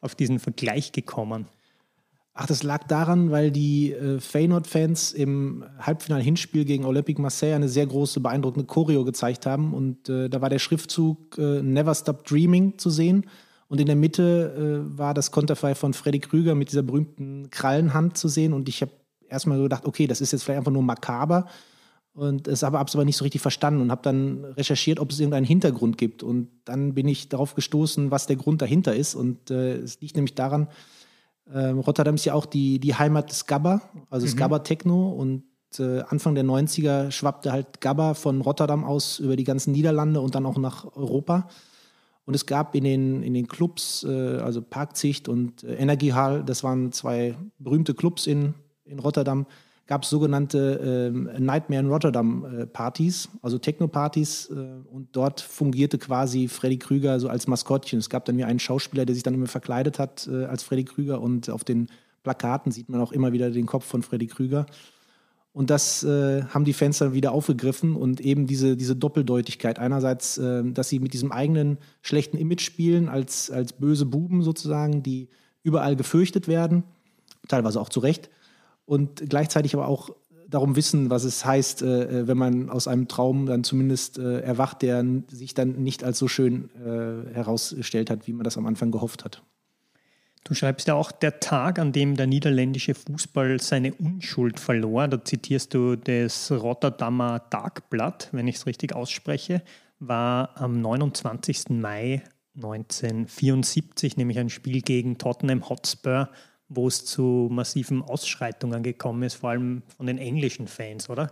auf 0.00 0.14
diesen 0.14 0.38
Vergleich 0.38 0.92
gekommen? 0.92 1.46
Ach, 2.38 2.44
das 2.44 2.62
lag 2.62 2.84
daran, 2.84 3.30
weil 3.30 3.50
die 3.50 3.92
äh, 3.92 4.20
Feyenoord-Fans 4.20 5.12
im 5.12 5.64
Halbfinal-Hinspiel 5.80 6.66
gegen 6.66 6.84
Olympique 6.84 7.18
Marseille 7.18 7.54
eine 7.54 7.70
sehr 7.70 7.86
große, 7.86 8.20
beeindruckende 8.20 8.66
Choreo 8.66 9.04
gezeigt 9.04 9.46
haben. 9.46 9.72
Und 9.72 10.10
äh, 10.10 10.28
da 10.28 10.42
war 10.42 10.50
der 10.50 10.58
Schriftzug 10.58 11.38
äh, 11.38 11.62
Never 11.62 11.94
Stop 11.94 12.26
Dreaming 12.26 12.76
zu 12.76 12.90
sehen. 12.90 13.24
Und 13.68 13.80
in 13.80 13.86
der 13.86 13.96
Mitte 13.96 14.52
äh, 14.54 14.98
war 14.98 15.14
das 15.14 15.30
Konterfei 15.30 15.74
von 15.74 15.94
Freddy 15.94 16.18
Krüger 16.18 16.54
mit 16.54 16.70
dieser 16.70 16.82
berühmten 16.82 17.48
Krallenhand 17.50 18.18
zu 18.18 18.28
sehen. 18.28 18.52
Und 18.52 18.68
ich 18.68 18.82
habe 18.82 18.92
erstmal 19.30 19.58
gedacht, 19.62 19.86
okay, 19.86 20.06
das 20.06 20.20
ist 20.20 20.32
jetzt 20.32 20.42
vielleicht 20.42 20.58
einfach 20.58 20.72
nur 20.72 20.82
makaber. 20.82 21.46
Und 22.12 22.48
es 22.48 22.62
habe 22.62 22.78
es 22.86 22.94
aber 22.94 23.06
nicht 23.06 23.16
so 23.16 23.24
richtig 23.24 23.40
verstanden 23.40 23.80
und 23.80 23.90
habe 23.90 24.02
dann 24.02 24.44
recherchiert, 24.44 25.00
ob 25.00 25.10
es 25.10 25.20
irgendeinen 25.20 25.46
Hintergrund 25.46 25.96
gibt. 25.96 26.22
Und 26.22 26.48
dann 26.66 26.92
bin 26.92 27.08
ich 27.08 27.30
darauf 27.30 27.54
gestoßen, 27.54 28.10
was 28.10 28.26
der 28.26 28.36
Grund 28.36 28.60
dahinter 28.60 28.94
ist. 28.94 29.14
Und 29.14 29.50
äh, 29.50 29.76
es 29.76 30.02
liegt 30.02 30.16
nämlich 30.16 30.34
daran, 30.34 30.68
ähm, 31.52 31.78
Rotterdam 31.78 32.16
ist 32.16 32.24
ja 32.24 32.34
auch 32.34 32.46
die, 32.46 32.78
die 32.78 32.94
Heimat 32.94 33.30
des 33.30 33.46
Gabba, 33.46 33.82
also 34.10 34.26
mhm. 34.26 34.36
Gabba 34.36 34.58
Techno. 34.60 35.10
Und 35.10 35.44
äh, 35.78 36.00
Anfang 36.08 36.34
der 36.34 36.44
90er 36.44 37.10
schwappte 37.10 37.52
halt 37.52 37.80
Gabba 37.80 38.14
von 38.14 38.40
Rotterdam 38.40 38.84
aus 38.84 39.18
über 39.18 39.36
die 39.36 39.44
ganzen 39.44 39.72
Niederlande 39.72 40.20
und 40.20 40.34
dann 40.34 40.46
auch 40.46 40.58
nach 40.58 40.96
Europa. 40.96 41.48
Und 42.24 42.34
es 42.34 42.46
gab 42.46 42.74
in 42.74 42.84
den, 42.84 43.22
in 43.22 43.34
den 43.34 43.46
Clubs, 43.46 44.04
äh, 44.04 44.38
also 44.38 44.60
Parkzicht 44.60 45.28
und 45.28 45.62
äh, 45.62 45.74
Energiehall, 45.74 46.42
das 46.44 46.64
waren 46.64 46.90
zwei 46.90 47.36
berühmte 47.58 47.94
Clubs 47.94 48.26
in, 48.26 48.54
in 48.84 48.98
Rotterdam, 48.98 49.46
gab 49.86 50.02
es 50.02 50.10
sogenannte 50.10 51.12
äh, 51.14 51.40
Nightmare 51.40 51.80
in 51.80 51.88
Rotterdam 51.88 52.68
äh, 52.68 53.10
also 53.42 53.58
Techno-Partys. 53.58 54.50
Äh, 54.50 54.54
und 54.90 55.08
dort 55.12 55.40
fungierte 55.40 55.98
quasi 55.98 56.48
Freddy 56.48 56.78
Krüger 56.78 57.20
so 57.20 57.28
als 57.28 57.46
Maskottchen. 57.46 57.98
Es 57.98 58.10
gab 58.10 58.24
dann 58.24 58.36
mir 58.36 58.46
einen 58.46 58.58
Schauspieler, 58.58 59.06
der 59.06 59.14
sich 59.14 59.22
dann 59.22 59.34
immer 59.34 59.46
verkleidet 59.46 59.98
hat 59.98 60.28
äh, 60.30 60.44
als 60.46 60.62
Freddy 60.62 60.84
Krüger. 60.84 61.20
Und 61.20 61.50
auf 61.50 61.62
den 61.62 61.88
Plakaten 62.24 62.72
sieht 62.72 62.88
man 62.88 63.00
auch 63.00 63.12
immer 63.12 63.32
wieder 63.32 63.50
den 63.50 63.66
Kopf 63.66 63.84
von 63.84 64.02
Freddy 64.02 64.26
Krüger. 64.26 64.66
Und 65.52 65.70
das 65.70 66.02
äh, 66.02 66.42
haben 66.42 66.64
die 66.64 66.74
Fans 66.74 66.98
dann 66.98 67.14
wieder 67.14 67.32
aufgegriffen 67.32 67.96
und 67.96 68.20
eben 68.20 68.46
diese, 68.46 68.76
diese 68.76 68.94
Doppeldeutigkeit. 68.96 69.78
Einerseits, 69.78 70.36
äh, 70.36 70.64
dass 70.64 70.88
sie 70.88 70.98
mit 70.98 71.14
diesem 71.14 71.30
eigenen 71.30 71.78
schlechten 72.02 72.36
Image 72.36 72.60
spielen, 72.60 73.08
als, 73.08 73.50
als 73.50 73.72
böse 73.72 74.04
Buben 74.04 74.42
sozusagen, 74.42 75.02
die 75.02 75.28
überall 75.62 75.96
gefürchtet 75.96 76.48
werden, 76.48 76.82
teilweise 77.48 77.80
auch 77.80 77.88
zu 77.88 78.00
Recht 78.00 78.28
und 78.86 79.28
gleichzeitig 79.28 79.74
aber 79.74 79.88
auch 79.88 80.10
darum 80.48 80.76
wissen, 80.76 81.10
was 81.10 81.24
es 81.24 81.44
heißt, 81.44 81.82
äh, 81.82 82.20
äh, 82.20 82.28
wenn 82.28 82.38
man 82.38 82.70
aus 82.70 82.88
einem 82.88 83.08
Traum 83.08 83.46
dann 83.46 83.64
zumindest 83.64 84.18
äh, 84.18 84.40
erwacht, 84.40 84.82
der 84.82 85.04
sich 85.28 85.54
dann 85.54 85.82
nicht 85.82 86.04
als 86.04 86.18
so 86.18 86.28
schön 86.28 86.70
äh, 86.76 87.34
herausgestellt 87.34 88.10
hat, 88.10 88.26
wie 88.26 88.32
man 88.32 88.44
das 88.44 88.56
am 88.56 88.66
Anfang 88.66 88.90
gehofft 88.90 89.24
hat. 89.24 89.42
Du 90.44 90.54
schreibst 90.54 90.86
ja 90.86 90.94
auch 90.94 91.10
der 91.10 91.40
Tag, 91.40 91.80
an 91.80 91.90
dem 91.90 92.16
der 92.16 92.28
niederländische 92.28 92.94
Fußball 92.94 93.60
seine 93.60 93.92
Unschuld 93.94 94.60
verlor. 94.60 95.08
Da 95.08 95.24
zitierst 95.24 95.74
du 95.74 95.96
das 95.96 96.52
Rotterdamer 96.52 97.50
Tagblatt, 97.50 98.28
wenn 98.30 98.46
ich 98.46 98.56
es 98.56 98.66
richtig 98.66 98.94
ausspreche, 98.94 99.62
war 99.98 100.56
am 100.56 100.80
29. 100.80 101.70
Mai 101.70 102.22
1974, 102.54 104.16
nämlich 104.16 104.38
ein 104.38 104.48
Spiel 104.48 104.82
gegen 104.82 105.18
Tottenham 105.18 105.68
Hotspur 105.68 106.30
wo 106.68 106.88
es 106.88 107.04
zu 107.04 107.48
massiven 107.50 108.02
Ausschreitungen 108.02 108.82
gekommen 108.82 109.22
ist, 109.22 109.34
vor 109.34 109.50
allem 109.50 109.82
von 109.96 110.06
den 110.06 110.18
englischen 110.18 110.66
Fans, 110.66 111.08
oder? 111.08 111.30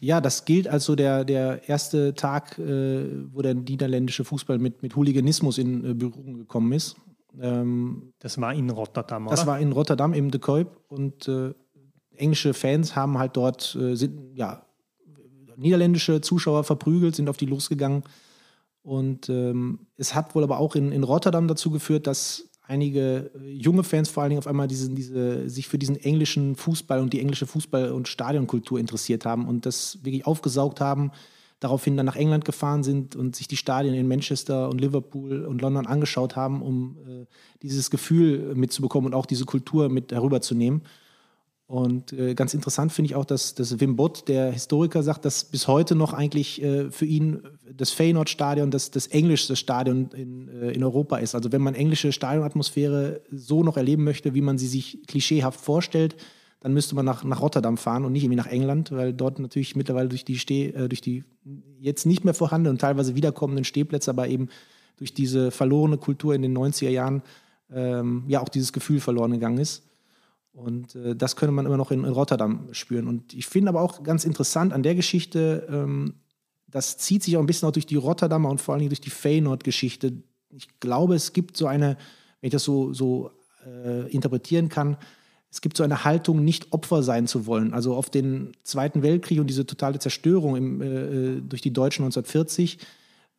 Ja, 0.00 0.20
das 0.20 0.44
gilt 0.44 0.68
als 0.68 0.84
so 0.84 0.94
der, 0.94 1.24
der 1.24 1.68
erste 1.68 2.14
Tag, 2.14 2.58
äh, 2.58 3.06
wo 3.32 3.42
der 3.42 3.54
niederländische 3.54 4.24
Fußball 4.24 4.58
mit, 4.58 4.82
mit 4.82 4.94
Hooliganismus 4.96 5.58
in 5.58 5.84
äh, 5.84 5.94
Berührung 5.94 6.34
gekommen 6.34 6.72
ist. 6.72 6.96
Ähm, 7.40 8.12
das 8.20 8.40
war 8.40 8.54
in 8.54 8.70
Rotterdam, 8.70 9.26
oder? 9.26 9.36
Das 9.36 9.46
war 9.46 9.58
in 9.58 9.72
Rotterdam 9.72 10.14
im 10.14 10.30
De 10.30 10.40
Kuip 10.40 10.68
und 10.88 11.26
äh, 11.28 11.52
englische 12.16 12.54
Fans 12.54 12.94
haben 12.94 13.18
halt 13.18 13.36
dort, 13.36 13.76
äh, 13.80 13.96
sind, 13.96 14.36
ja, 14.36 14.64
niederländische 15.56 16.20
Zuschauer 16.20 16.64
verprügelt, 16.64 17.16
sind 17.16 17.28
auf 17.28 17.36
die 17.36 17.46
losgegangen. 17.46 18.04
Und 18.82 19.28
ähm, 19.28 19.86
es 19.96 20.14
hat 20.14 20.34
wohl 20.34 20.42
aber 20.42 20.58
auch 20.58 20.74
in, 20.74 20.92
in 20.92 21.04
Rotterdam 21.04 21.48
dazu 21.48 21.70
geführt, 21.70 22.06
dass 22.06 22.50
einige 22.66 23.30
äh, 23.34 23.50
junge 23.50 23.84
Fans 23.84 24.08
vor 24.08 24.22
allen 24.22 24.30
Dingen 24.30 24.38
auf 24.38 24.46
einmal 24.46 24.68
diesen, 24.68 24.94
diese, 24.94 25.48
sich 25.48 25.68
für 25.68 25.78
diesen 25.78 25.96
englischen 25.96 26.56
Fußball 26.56 27.00
und 27.00 27.12
die 27.12 27.20
englische 27.20 27.46
Fußball- 27.46 27.90
und 27.90 28.08
Stadionkultur 28.08 28.78
interessiert 28.78 29.24
haben 29.24 29.46
und 29.46 29.66
das 29.66 29.98
wirklich 30.02 30.26
aufgesaugt 30.26 30.80
haben, 30.80 31.12
daraufhin 31.60 31.96
dann 31.96 32.06
nach 32.06 32.16
England 32.16 32.44
gefahren 32.44 32.82
sind 32.82 33.16
und 33.16 33.36
sich 33.36 33.48
die 33.48 33.56
Stadien 33.56 33.94
in 33.94 34.08
Manchester 34.08 34.68
und 34.68 34.80
Liverpool 34.80 35.44
und 35.44 35.62
London 35.62 35.86
angeschaut 35.86 36.36
haben, 36.36 36.62
um 36.62 36.96
äh, 37.06 37.26
dieses 37.62 37.90
Gefühl 37.90 38.54
mitzubekommen 38.54 39.12
und 39.12 39.14
auch 39.14 39.26
diese 39.26 39.44
Kultur 39.44 39.88
mit 39.88 40.12
herüberzunehmen. 40.12 40.82
Und 41.66 42.12
äh, 42.12 42.34
ganz 42.34 42.52
interessant 42.52 42.92
finde 42.92 43.06
ich 43.06 43.14
auch, 43.14 43.24
dass, 43.24 43.54
dass 43.54 43.80
Wim 43.80 43.96
Bott, 43.96 44.28
der 44.28 44.52
Historiker, 44.52 45.02
sagt, 45.02 45.24
dass 45.24 45.44
bis 45.44 45.66
heute 45.66 45.94
noch 45.94 46.12
eigentlich 46.12 46.62
äh, 46.62 46.90
für 46.90 47.06
ihn 47.06 47.42
das 47.72 47.90
Feyenoord-Stadion 47.90 48.70
das, 48.70 48.90
das 48.90 49.06
englischste 49.06 49.56
Stadion 49.56 50.10
in, 50.14 50.48
äh, 50.48 50.72
in 50.72 50.84
Europa 50.84 51.16
ist. 51.16 51.34
Also 51.34 51.52
wenn 51.52 51.62
man 51.62 51.74
englische 51.74 52.12
Stadionatmosphäre 52.12 53.22
so 53.30 53.62
noch 53.62 53.78
erleben 53.78 54.04
möchte, 54.04 54.34
wie 54.34 54.42
man 54.42 54.58
sie 54.58 54.66
sich 54.66 55.00
klischeehaft 55.06 55.58
vorstellt, 55.58 56.16
dann 56.60 56.74
müsste 56.74 56.94
man 56.94 57.06
nach, 57.06 57.24
nach 57.24 57.40
Rotterdam 57.40 57.78
fahren 57.78 58.04
und 58.04 58.12
nicht 58.12 58.24
irgendwie 58.24 58.36
nach 58.36 58.46
England, 58.46 58.92
weil 58.92 59.14
dort 59.14 59.38
natürlich 59.38 59.74
mittlerweile 59.74 60.08
durch 60.10 60.26
die, 60.26 60.38
Steh, 60.38 60.66
äh, 60.66 60.88
durch 60.88 61.00
die 61.00 61.24
jetzt 61.80 62.04
nicht 62.04 62.24
mehr 62.24 62.34
vorhandenen 62.34 62.74
und 62.74 62.80
teilweise 62.80 63.14
wiederkommenden 63.14 63.64
Stehplätze, 63.64 64.10
aber 64.10 64.28
eben 64.28 64.48
durch 64.98 65.14
diese 65.14 65.50
verlorene 65.50 65.96
Kultur 65.96 66.34
in 66.34 66.42
den 66.42 66.56
90er 66.56 66.90
Jahren 66.90 67.22
ähm, 67.72 68.24
ja 68.28 68.40
auch 68.40 68.48
dieses 68.50 68.74
Gefühl 68.74 69.00
verloren 69.00 69.32
gegangen 69.32 69.58
ist. 69.58 69.82
Und 70.54 70.94
äh, 70.94 71.16
das 71.16 71.36
könnte 71.36 71.52
man 71.52 71.66
immer 71.66 71.76
noch 71.76 71.90
in, 71.90 72.04
in, 72.04 72.12
Rotterdam 72.12 72.68
spüren. 72.72 73.08
Und 73.08 73.34
ich 73.34 73.46
finde 73.46 73.68
aber 73.68 73.82
auch 73.82 74.02
ganz 74.02 74.24
interessant 74.24 74.72
an 74.72 74.82
der 74.82 74.94
Geschichte, 74.94 75.66
ähm, 75.68 76.14
das 76.68 76.96
zieht 76.96 77.22
sich 77.22 77.36
auch 77.36 77.40
ein 77.40 77.46
bisschen 77.46 77.68
auch 77.68 77.72
durch 77.72 77.86
die 77.86 77.96
Rotterdamer 77.96 78.48
und 78.48 78.60
vor 78.60 78.74
allen 78.74 78.80
Dingen 78.80 78.90
durch 78.90 79.00
die 79.00 79.10
Feyenoord-Geschichte. 79.10 80.12
Ich 80.50 80.80
glaube, 80.80 81.14
es 81.14 81.32
gibt 81.32 81.56
so 81.56 81.66
eine, 81.66 81.96
wenn 82.40 82.48
ich 82.48 82.52
das 82.52 82.64
so, 82.64 82.92
so 82.92 83.30
äh, 83.66 84.10
interpretieren 84.10 84.68
kann, 84.68 84.96
es 85.50 85.60
gibt 85.60 85.76
so 85.76 85.84
eine 85.84 86.04
Haltung, 86.04 86.42
nicht 86.42 86.72
Opfer 86.72 87.04
sein 87.04 87.28
zu 87.28 87.46
wollen. 87.46 87.74
Also 87.74 87.94
auf 87.94 88.10
den 88.10 88.56
Zweiten 88.64 89.02
Weltkrieg 89.02 89.38
und 89.38 89.46
diese 89.46 89.66
totale 89.66 90.00
Zerstörung 90.00 90.56
im, 90.56 90.80
äh, 90.80 90.86
äh 90.86 91.40
durch 91.42 91.62
die 91.62 91.72
Deutschen 91.72 92.04
1940 92.04 92.78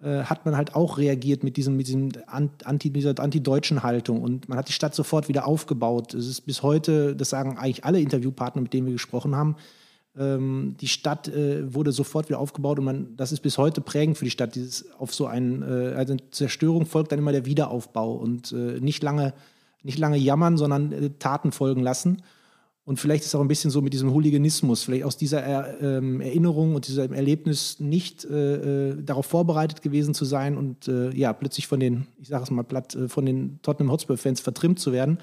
äh, 0.02 0.24
hat 0.24 0.46
man 0.46 0.58
halt 0.58 0.76
auch 0.76 0.98
reagiert 0.98 1.44
mit, 1.44 1.58
diesem, 1.58 1.78
mit 1.78 1.88
diesem 1.88 2.12
anti, 2.28 2.90
dieser 2.90 3.18
anti-deutschen 3.20 3.84
Haltung. 3.84 4.22
Und 4.22 4.50
man 4.50 4.58
hat 4.58 4.68
die 4.68 4.74
Stadt 4.74 4.96
sofort 4.96 5.28
wieder 5.28 5.48
aufgebaut. 5.48 6.14
Es 6.14 6.28
ist 6.28 6.42
bis 6.42 6.64
heute, 6.64 7.16
das 7.16 7.30
sagen 7.30 7.58
eigentlich 7.58 7.86
alle 7.86 8.00
Interviewpartner, 8.00 8.62
mit 8.62 8.74
denen 8.74 8.88
wir 8.88 8.94
gesprochen 8.94 9.36
haben, 9.36 9.56
ähm, 10.18 10.76
die 10.80 10.88
Stadt 10.88 11.28
äh, 11.28 11.74
wurde 11.74 11.92
sofort 11.92 12.30
wieder 12.30 12.40
aufgebaut 12.40 12.80
und 12.80 12.86
man, 12.86 13.18
das 13.18 13.32
ist 13.32 13.42
bis 13.42 13.58
heute 13.58 13.82
prägend 13.82 14.18
für 14.18 14.26
die 14.26 14.32
Stadt. 14.32 14.56
Dieses 14.56 14.92
auf 14.98 15.14
so 15.14 15.26
ein, 15.26 15.62
äh, 15.62 15.94
also 15.96 16.16
Zerstörung 16.32 16.86
folgt 16.86 17.12
dann 17.12 17.20
immer 17.20 17.32
der 17.32 17.46
Wiederaufbau 17.46 18.14
und 18.14 18.52
äh, 18.52 18.80
nicht 18.80 19.04
lange, 19.04 19.34
nicht 19.84 20.00
lange 20.00 20.18
jammern, 20.18 20.58
sondern 20.58 20.92
äh, 20.92 21.10
Taten 21.20 21.52
folgen 21.52 21.84
lassen. 21.84 22.22
Und 22.86 23.00
vielleicht 23.00 23.26
ist 23.26 23.34
auch 23.34 23.42
ein 23.42 23.48
bisschen 23.48 23.72
so 23.72 23.82
mit 23.82 23.94
diesem 23.94 24.14
Hooliganismus, 24.14 24.84
vielleicht 24.84 25.06
aus 25.06 25.18
dieser 25.18 25.42
er, 25.42 25.82
ähm, 25.82 26.22
Erinnerung 26.22 26.76
und 26.76 26.88
diesem 26.88 27.14
Erlebnis 27.14 27.80
nicht 27.80 28.24
äh, 28.26 28.90
äh, 28.92 29.04
darauf 29.04 29.26
vorbereitet 29.26 29.82
gewesen 29.82 30.14
zu 30.14 30.24
sein 30.24 30.56
und 30.56 30.88
äh, 30.88 31.10
ja, 31.16 31.34
plötzlich 31.34 31.66
von 31.66 31.80
den, 31.80 32.06
ich 32.20 32.28
sage 32.28 32.44
es 32.44 32.52
mal 32.52 32.62
platt, 32.62 32.94
äh, 32.94 33.10
von 33.10 33.26
den 33.26 33.60
Tottenham 33.64 33.92
Hotspur-Fans 33.92 34.40
vertrimmt 34.40 34.80
zu 34.80 34.92
werden, 34.92 35.18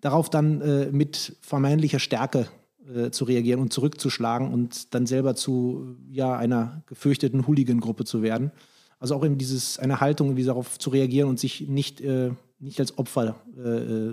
darauf 0.00 0.30
dann 0.30 0.60
äh, 0.60 0.92
mit 0.92 1.36
vermeintlicher 1.40 1.98
Stärke 1.98 2.46
äh, 2.94 3.10
zu 3.10 3.24
reagieren 3.24 3.60
und 3.60 3.72
zurückzuschlagen 3.72 4.52
und 4.52 4.94
dann 4.94 5.06
selber 5.06 5.34
zu 5.34 5.96
ja, 6.08 6.36
einer 6.36 6.84
gefürchteten 6.86 7.48
Hooligan-Gruppe 7.48 8.04
zu 8.04 8.22
werden. 8.22 8.52
Also 9.00 9.16
auch 9.16 9.24
eben 9.24 9.38
dieses, 9.38 9.80
eine 9.80 10.00
Haltung, 10.00 10.36
wie 10.36 10.44
darauf 10.44 10.78
zu 10.78 10.90
reagieren 10.90 11.28
und 11.28 11.40
sich 11.40 11.66
nicht, 11.66 12.00
nicht 12.60 12.78
als 12.78 12.96
Opfer 12.98 13.34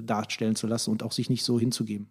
darstellen 0.03 0.55
zu 0.55 0.65
lassen 0.65 0.89
und 0.89 1.03
auch 1.03 1.11
sich 1.11 1.29
nicht 1.29 1.43
so 1.43 1.59
hinzugeben. 1.59 2.09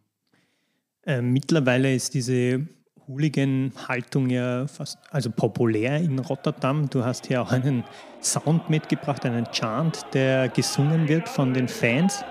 Äh, 1.09 1.23
mittlerweile 1.23 1.95
ist 1.95 2.13
diese 2.13 2.67
Hooligan-Haltung 3.09 4.29
ja 4.29 4.67
fast 4.67 4.99
also 5.11 5.31
populär 5.31 5.97
in 5.97 6.19
Rotterdam. 6.19 6.91
Du 6.91 7.03
hast 7.03 7.29
hier 7.29 7.41
auch 7.41 7.51
einen 7.51 7.83
Sound 8.21 8.69
mitgebracht, 8.69 9.25
einen 9.25 9.47
Chant, 9.51 10.05
der 10.13 10.51
gesungen 10.51 11.09
wird 11.09 11.27
von 11.27 11.55
den 11.55 11.67
Fans. 11.67 12.23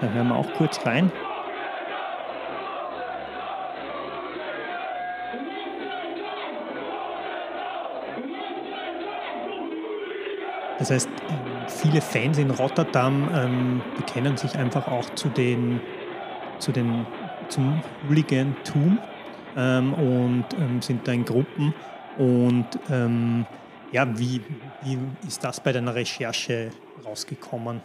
Da 0.00 0.08
hören 0.08 0.28
wir 0.28 0.34
auch 0.34 0.50
kurz 0.54 0.78
rein. 0.86 1.12
Das 10.78 10.90
heißt, 10.90 11.10
ähm, 11.28 11.68
viele 11.68 12.00
Fans 12.00 12.38
in 12.38 12.50
Rotterdam 12.50 13.28
ähm, 13.34 13.82
bekennen 13.94 14.38
sich 14.38 14.56
einfach 14.56 14.88
auch 14.88 15.10
zu 15.16 15.28
den, 15.28 15.80
zu 16.58 16.72
den 16.72 17.04
zum 17.48 17.82
Hooligantum 18.08 18.98
ähm, 19.56 19.94
und 19.94 20.44
ähm, 20.58 20.82
sind 20.82 21.06
da 21.06 21.12
in 21.12 21.24
Gruppen. 21.24 21.74
Und 22.18 22.66
ähm, 22.90 23.46
ja, 23.92 24.18
wie, 24.18 24.40
wie 24.82 24.98
ist 25.26 25.44
das 25.44 25.60
bei 25.60 25.72
deiner 25.72 25.94
Recherche 25.94 26.70
rausgekommen? 27.04 27.80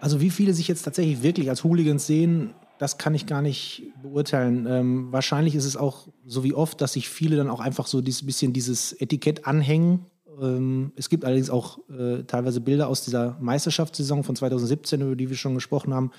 Also 0.00 0.20
wie 0.20 0.30
viele 0.30 0.52
sich 0.52 0.68
jetzt 0.68 0.82
tatsächlich 0.82 1.22
wirklich 1.22 1.48
als 1.48 1.64
Hooligans 1.64 2.06
sehen, 2.06 2.54
das 2.78 2.98
kann 2.98 3.14
ich 3.14 3.26
gar 3.26 3.40
nicht 3.40 3.84
beurteilen. 4.02 4.66
Ähm, 4.68 5.12
wahrscheinlich 5.12 5.54
ist 5.54 5.64
es 5.64 5.76
auch 5.76 6.08
so 6.26 6.44
wie 6.44 6.54
oft, 6.54 6.80
dass 6.80 6.94
sich 6.94 7.08
viele 7.08 7.36
dann 7.36 7.48
auch 7.48 7.60
einfach 7.60 7.86
so 7.86 7.98
ein 7.98 8.04
bisschen 8.04 8.52
dieses 8.52 8.92
Etikett 8.92 9.46
anhängen. 9.46 10.06
Ähm, 10.40 10.92
es 10.96 11.08
gibt 11.08 11.24
allerdings 11.24 11.50
auch 11.50 11.78
äh, 11.88 12.24
teilweise 12.24 12.60
Bilder 12.60 12.88
aus 12.88 13.04
dieser 13.04 13.36
Meisterschaftssaison 13.40 14.24
von 14.24 14.34
2017, 14.34 15.00
über 15.00 15.16
die 15.16 15.30
wir 15.30 15.36
schon 15.36 15.54
gesprochen 15.54 15.94
haben, 15.94 16.10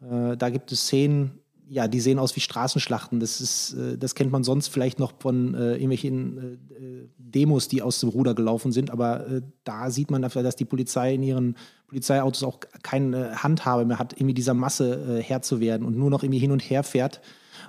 äh, 0.00 0.36
da 0.36 0.50
gibt 0.50 0.72
es 0.72 0.82
Szenen, 0.82 1.40
ja, 1.70 1.86
die 1.86 2.00
sehen 2.00 2.18
aus 2.18 2.34
wie 2.34 2.40
Straßenschlachten. 2.40 3.20
Das, 3.20 3.40
ist, 3.40 3.74
äh, 3.74 3.98
das 3.98 4.14
kennt 4.14 4.32
man 4.32 4.42
sonst 4.42 4.68
vielleicht 4.68 4.98
noch 4.98 5.12
von 5.18 5.54
äh, 5.54 5.72
irgendwelchen 5.72 6.58
äh, 6.70 7.08
Demos, 7.18 7.68
die 7.68 7.82
aus 7.82 8.00
dem 8.00 8.08
Ruder 8.08 8.34
gelaufen 8.34 8.72
sind. 8.72 8.90
Aber 8.90 9.26
äh, 9.26 9.42
da 9.64 9.90
sieht 9.90 10.10
man 10.10 10.22
dafür, 10.22 10.42
dass 10.42 10.56
die 10.56 10.64
Polizei 10.64 11.14
in 11.14 11.22
ihren 11.22 11.56
Polizeiautos 11.88 12.42
auch 12.42 12.60
keine 12.82 13.42
Handhabe 13.42 13.84
mehr 13.84 13.98
hat, 13.98 14.14
irgendwie 14.14 14.34
dieser 14.34 14.54
Masse 14.54 15.18
äh, 15.18 15.22
Herr 15.22 15.42
zu 15.42 15.60
werden 15.60 15.86
und 15.86 15.96
nur 15.96 16.10
noch 16.10 16.22
irgendwie 16.22 16.40
hin 16.40 16.52
und 16.52 16.60
her 16.60 16.82
fährt. 16.82 17.20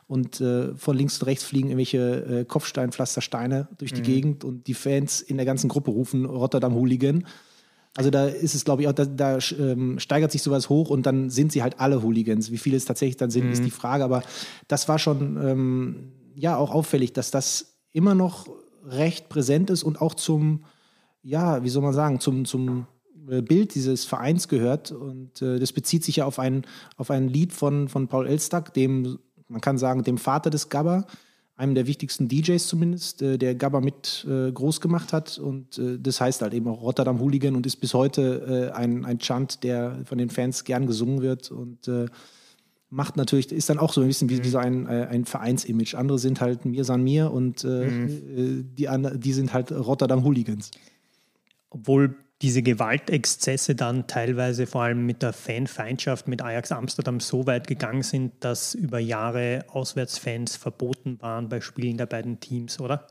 Und 0.08 0.40
äh, 0.40 0.76
von 0.76 0.96
links 0.96 1.20
und 1.20 1.28
rechts 1.28 1.44
fliegen 1.44 1.70
irgendwelche 1.70 2.46
Kopfsteinpflastersteine 2.48 3.68
durch 3.78 3.94
die 3.94 4.02
mhm. 4.02 4.06
Gegend 4.06 4.44
und 4.44 4.68
die 4.68 4.74
Fans 4.74 5.22
in 5.22 5.38
der 5.38 5.46
ganzen 5.46 5.68
Gruppe 5.68 5.92
rufen 5.92 6.26
Rotterdam 6.26 6.74
Hooligan. 6.74 7.26
Also 7.96 8.12
da 8.12 8.28
ist 8.28 8.56
es, 8.56 8.66
glaube 8.66 8.82
ich, 8.82 8.88
auch, 8.88 8.94
da, 8.94 9.06
da 9.06 9.40
ähm, 9.58 10.00
steigert 10.00 10.32
sich 10.32 10.44
sowas 10.44 10.70
hoch 10.70 10.90
und 10.90 11.06
dann 11.06 11.30
sind 11.30 11.52
sie 11.52 11.64
halt 11.64 11.80
alle 11.80 12.04
Hooligans. 12.04 12.52
Wie 12.52 12.58
viele 12.58 12.78
es 12.78 12.86
tatsächlich 12.86 13.18
dann 13.18 13.32
sind, 13.32 13.46
mhm. 13.46 13.52
ist 13.52 13.66
die 13.66 13.72
Frage. 13.72 14.04
Aber 14.04 14.24
das 14.68 14.88
war 14.88 15.00
schon 15.00 15.38
ähm, 15.44 16.12
ja 16.36 16.56
auch 16.56 16.72
auffällig, 16.72 17.14
dass 17.14 17.32
das 17.32 17.78
immer 17.92 18.16
noch 18.16 18.48
recht 18.86 19.30
präsent 19.30 19.70
ist 19.70 19.84
und 19.84 20.02
auch 20.02 20.14
zum, 20.14 20.66
ja, 21.24 21.64
wie 21.64 21.70
soll 21.70 21.82
man 21.82 21.94
sagen, 21.94 22.20
zum, 22.20 22.46
zum 22.46 22.88
äh, 23.30 23.42
Bild 23.42 23.76
dieses 23.76 24.06
Vereins 24.06 24.48
gehört. 24.48 24.92
Und 24.92 25.42
äh, 25.42 25.60
das 25.60 25.74
bezieht 25.74 26.04
sich 26.04 26.18
ja 26.18 26.26
auf 26.26 26.40
ein, 26.40 26.66
auf 26.96 27.12
ein 27.12 27.28
Lied 27.28 27.54
von, 27.54 27.90
von 27.90 28.08
Paul 28.08 28.28
Elstack, 28.28 28.74
dem, 28.74 29.18
man 29.48 29.62
kann 29.62 29.78
sagen, 29.78 30.04
dem 30.04 30.18
Vater 30.18 30.50
des 30.50 30.70
Gabba 30.70 31.06
einem 31.60 31.76
der 31.76 31.88
wichtigsten 31.88 32.30
DJs 32.30 32.66
zumindest, 32.68 33.22
äh, 33.22 33.38
der 33.38 33.54
Gabba 33.54 33.82
mit 33.82 34.26
äh, 34.30 34.50
groß 34.50 34.80
gemacht 34.80 35.12
hat. 35.12 35.38
Und 35.38 35.78
äh, 35.78 36.00
das 36.00 36.22
heißt 36.22 36.42
halt 36.42 36.54
eben 36.54 36.70
auch 36.70 36.82
Rotterdam 36.82 37.20
Hooligan 37.20 37.56
und 37.56 37.66
ist 37.66 37.76
bis 37.76 37.94
heute 37.94 38.72
äh, 38.72 38.76
ein, 38.76 39.04
ein 39.04 39.20
Chant, 39.20 39.64
der 39.64 40.00
von 40.06 40.18
den 40.18 40.30
Fans 40.30 40.64
gern 40.64 40.88
gesungen 40.88 41.22
wird 41.22 41.52
und 41.52 41.88
äh, 41.90 42.06
macht 42.90 43.18
natürlich, 43.18 43.52
ist 43.52 43.70
dann 43.70 43.78
auch 43.78 43.92
so 43.92 44.00
ein 44.00 44.08
bisschen 44.08 44.30
wie, 44.30 44.38
mhm. 44.38 44.44
wie 44.46 44.50
so 44.50 44.58
ein, 44.58 44.88
äh, 44.88 45.08
ein 45.12 45.26
Vereinsimage. 45.26 45.98
Andere 45.98 46.18
sind 46.18 46.40
halt 46.40 46.64
Mir 46.64 46.86
San 46.86 47.04
Mir 47.04 47.30
und 47.30 47.66
mhm. 47.66 48.70
die, 48.78 48.88
die 49.16 49.34
sind 49.34 49.54
halt 49.54 49.74
Rotterdam 49.74 50.24
Hooligans. 50.24 50.72
Obwohl 51.70 52.16
diese 52.42 52.62
Gewaltexzesse 52.62 53.76
dann 53.76 54.08
teilweise 54.08 54.66
vor 54.66 54.84
allem 54.84 55.06
mit 55.06 55.22
der 55.22 55.34
Fanfeindschaft 55.34 56.28
mit 56.28 56.42
Ajax 56.42 56.72
Amsterdam 56.72 57.20
so 57.20 57.46
weit 57.48 57.68
gegangen 57.68 58.04
sind, 58.04 58.34
dass 58.40 58.74
über 58.74 59.00
Jahre 59.00 59.66
Auswärtsfans 59.68 60.56
verboten 60.56 61.22
waren 61.22 61.50
bei 61.50 61.60
Spielen 61.60 61.98
der 61.98 62.06
beiden 62.06 62.40
Teams, 62.40 62.80
oder? 62.80 63.08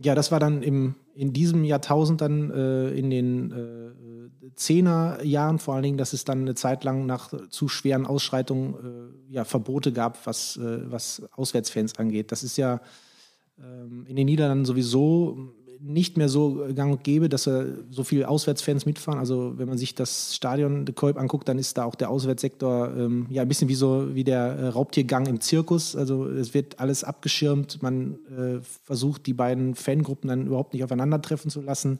Ja, 0.00 0.14
das 0.14 0.30
war 0.30 0.38
dann 0.38 0.62
im, 0.62 0.94
in 1.14 1.32
diesem 1.32 1.64
Jahrtausend 1.64 2.20
dann 2.20 2.52
äh, 2.52 2.90
in 2.90 3.10
den 3.10 3.50
äh, 3.50 4.50
Zehnerjahren 4.54 5.58
vor 5.58 5.74
allen 5.74 5.82
Dingen, 5.82 5.98
dass 5.98 6.12
es 6.12 6.24
dann 6.24 6.42
eine 6.42 6.54
Zeit 6.54 6.84
lang 6.84 7.04
nach 7.04 7.32
zu 7.50 7.66
schweren 7.66 8.06
Ausschreitungen 8.06 8.74
äh, 8.74 9.34
ja, 9.34 9.44
Verbote 9.44 9.92
gab, 9.92 10.24
was, 10.24 10.56
äh, 10.56 10.90
was 10.90 11.22
Auswärtsfans 11.32 11.98
angeht. 11.98 12.30
Das 12.30 12.44
ist 12.44 12.56
ja 12.56 12.80
ähm, 13.58 14.06
in 14.06 14.14
den 14.14 14.26
Niederlanden 14.26 14.64
sowieso 14.64 15.52
nicht 15.80 16.16
mehr 16.16 16.28
so 16.28 16.66
gang 16.74 16.92
und 16.92 17.04
gäbe, 17.04 17.28
dass 17.28 17.44
so 17.44 18.04
viele 18.04 18.28
Auswärtsfans 18.28 18.86
mitfahren. 18.86 19.18
Also 19.18 19.54
wenn 19.56 19.68
man 19.68 19.78
sich 19.78 19.94
das 19.94 20.34
Stadion 20.34 20.84
de 20.84 20.94
Kolb 20.94 21.18
anguckt, 21.18 21.48
dann 21.48 21.58
ist 21.58 21.78
da 21.78 21.84
auch 21.84 21.94
der 21.94 22.10
Auswärtssektor 22.10 22.92
ähm, 22.96 23.26
ja 23.30 23.42
ein 23.42 23.48
bisschen 23.48 23.68
wie 23.68 23.74
so 23.74 24.14
wie 24.14 24.24
der 24.24 24.38
äh, 24.38 24.66
Raubtiergang 24.68 25.26
im 25.26 25.40
Zirkus. 25.40 25.94
Also 25.96 26.26
es 26.26 26.54
wird 26.54 26.80
alles 26.80 27.04
abgeschirmt. 27.04 27.82
Man 27.82 28.18
äh, 28.36 28.60
versucht 28.84 29.26
die 29.26 29.34
beiden 29.34 29.74
Fangruppen 29.74 30.28
dann 30.28 30.46
überhaupt 30.46 30.74
nicht 30.74 30.84
aufeinandertreffen 30.84 31.50
zu 31.50 31.60
lassen. 31.60 31.98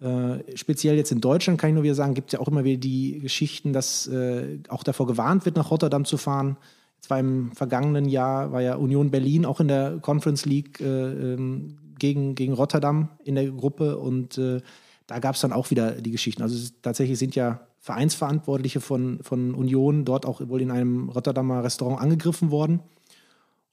Äh, 0.00 0.56
speziell 0.56 0.96
jetzt 0.96 1.12
in 1.12 1.20
Deutschland 1.20 1.60
kann 1.60 1.70
ich 1.70 1.74
nur 1.74 1.84
wieder 1.84 1.94
sagen, 1.94 2.14
gibt 2.14 2.28
es 2.28 2.32
ja 2.32 2.40
auch 2.40 2.48
immer 2.48 2.64
wieder 2.64 2.80
die 2.80 3.20
Geschichten, 3.20 3.72
dass 3.72 4.08
äh, 4.08 4.58
auch 4.68 4.82
davor 4.82 5.06
gewarnt 5.06 5.44
wird, 5.44 5.56
nach 5.56 5.70
Rotterdam 5.70 6.04
zu 6.04 6.16
fahren. 6.16 6.56
Jetzt 6.96 7.10
war 7.10 7.20
im 7.20 7.52
vergangenen 7.52 8.08
Jahr 8.08 8.52
war 8.52 8.62
ja 8.62 8.74
Union 8.74 9.10
Berlin 9.10 9.44
auch 9.44 9.60
in 9.60 9.68
der 9.68 9.98
Conference 10.00 10.44
League 10.44 10.80
äh, 10.80 10.84
ähm, 11.34 11.76
gegen, 12.02 12.34
gegen 12.34 12.52
Rotterdam 12.52 13.10
in 13.22 13.36
der 13.36 13.48
Gruppe 13.48 13.96
und 13.96 14.36
äh, 14.36 14.60
da 15.06 15.20
gab 15.20 15.36
es 15.36 15.40
dann 15.40 15.52
auch 15.52 15.70
wieder 15.70 15.92
die 15.92 16.10
Geschichten. 16.10 16.42
Also 16.42 16.72
tatsächlich 16.82 17.16
sind 17.16 17.36
ja 17.36 17.60
Vereinsverantwortliche 17.78 18.80
von, 18.80 19.20
von 19.22 19.54
Union 19.54 20.04
dort 20.04 20.26
auch 20.26 20.40
wohl 20.48 20.60
in 20.60 20.72
einem 20.72 21.08
Rotterdamer 21.10 21.62
Restaurant 21.62 22.00
angegriffen 22.00 22.50
worden. 22.50 22.80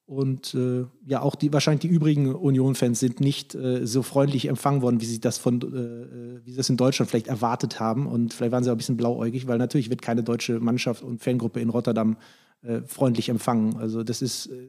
Und 0.06 0.54
äh, 0.54 0.86
ja, 1.08 1.22
auch 1.22 1.36
die 1.36 1.52
wahrscheinlich 1.52 1.82
die 1.82 1.88
übrigen 1.88 2.34
Union-Fans 2.36 3.00
sind 3.00 3.20
nicht 3.20 3.56
äh, 3.56 3.86
so 3.86 4.04
freundlich 4.04 4.48
empfangen 4.48 4.82
worden, 4.84 5.02
wie 5.02 5.06
sie 5.06 5.20
das 5.20 5.40
von, 5.40 5.62
äh, 5.62 6.46
wie 6.46 6.52
sie 6.52 6.58
das 6.58 6.70
in 6.70 6.78
Deutschland 6.78 7.10
vielleicht 7.10 7.28
erwartet 7.28 7.80
haben. 7.80 8.06
Und 8.06 8.34
vielleicht 8.34 8.52
waren 8.52 8.64
sie 8.64 8.70
auch 8.70 8.76
ein 8.76 8.78
bisschen 8.78 8.98
blauäugig, 8.98 9.48
weil 9.48 9.58
natürlich 9.58 9.90
wird 9.90 10.04
keine 10.04 10.24
deutsche 10.24 10.60
Mannschaft 10.60 11.02
und 11.04 11.24
Fangruppe 11.24 11.62
in 11.62 11.70
Rotterdam 11.70 12.18
äh, 12.62 12.82
freundlich 12.82 13.30
empfangen. 13.30 13.78
Also 13.78 14.04
das 14.04 14.22
ist 14.22 14.48
äh, 14.48 14.68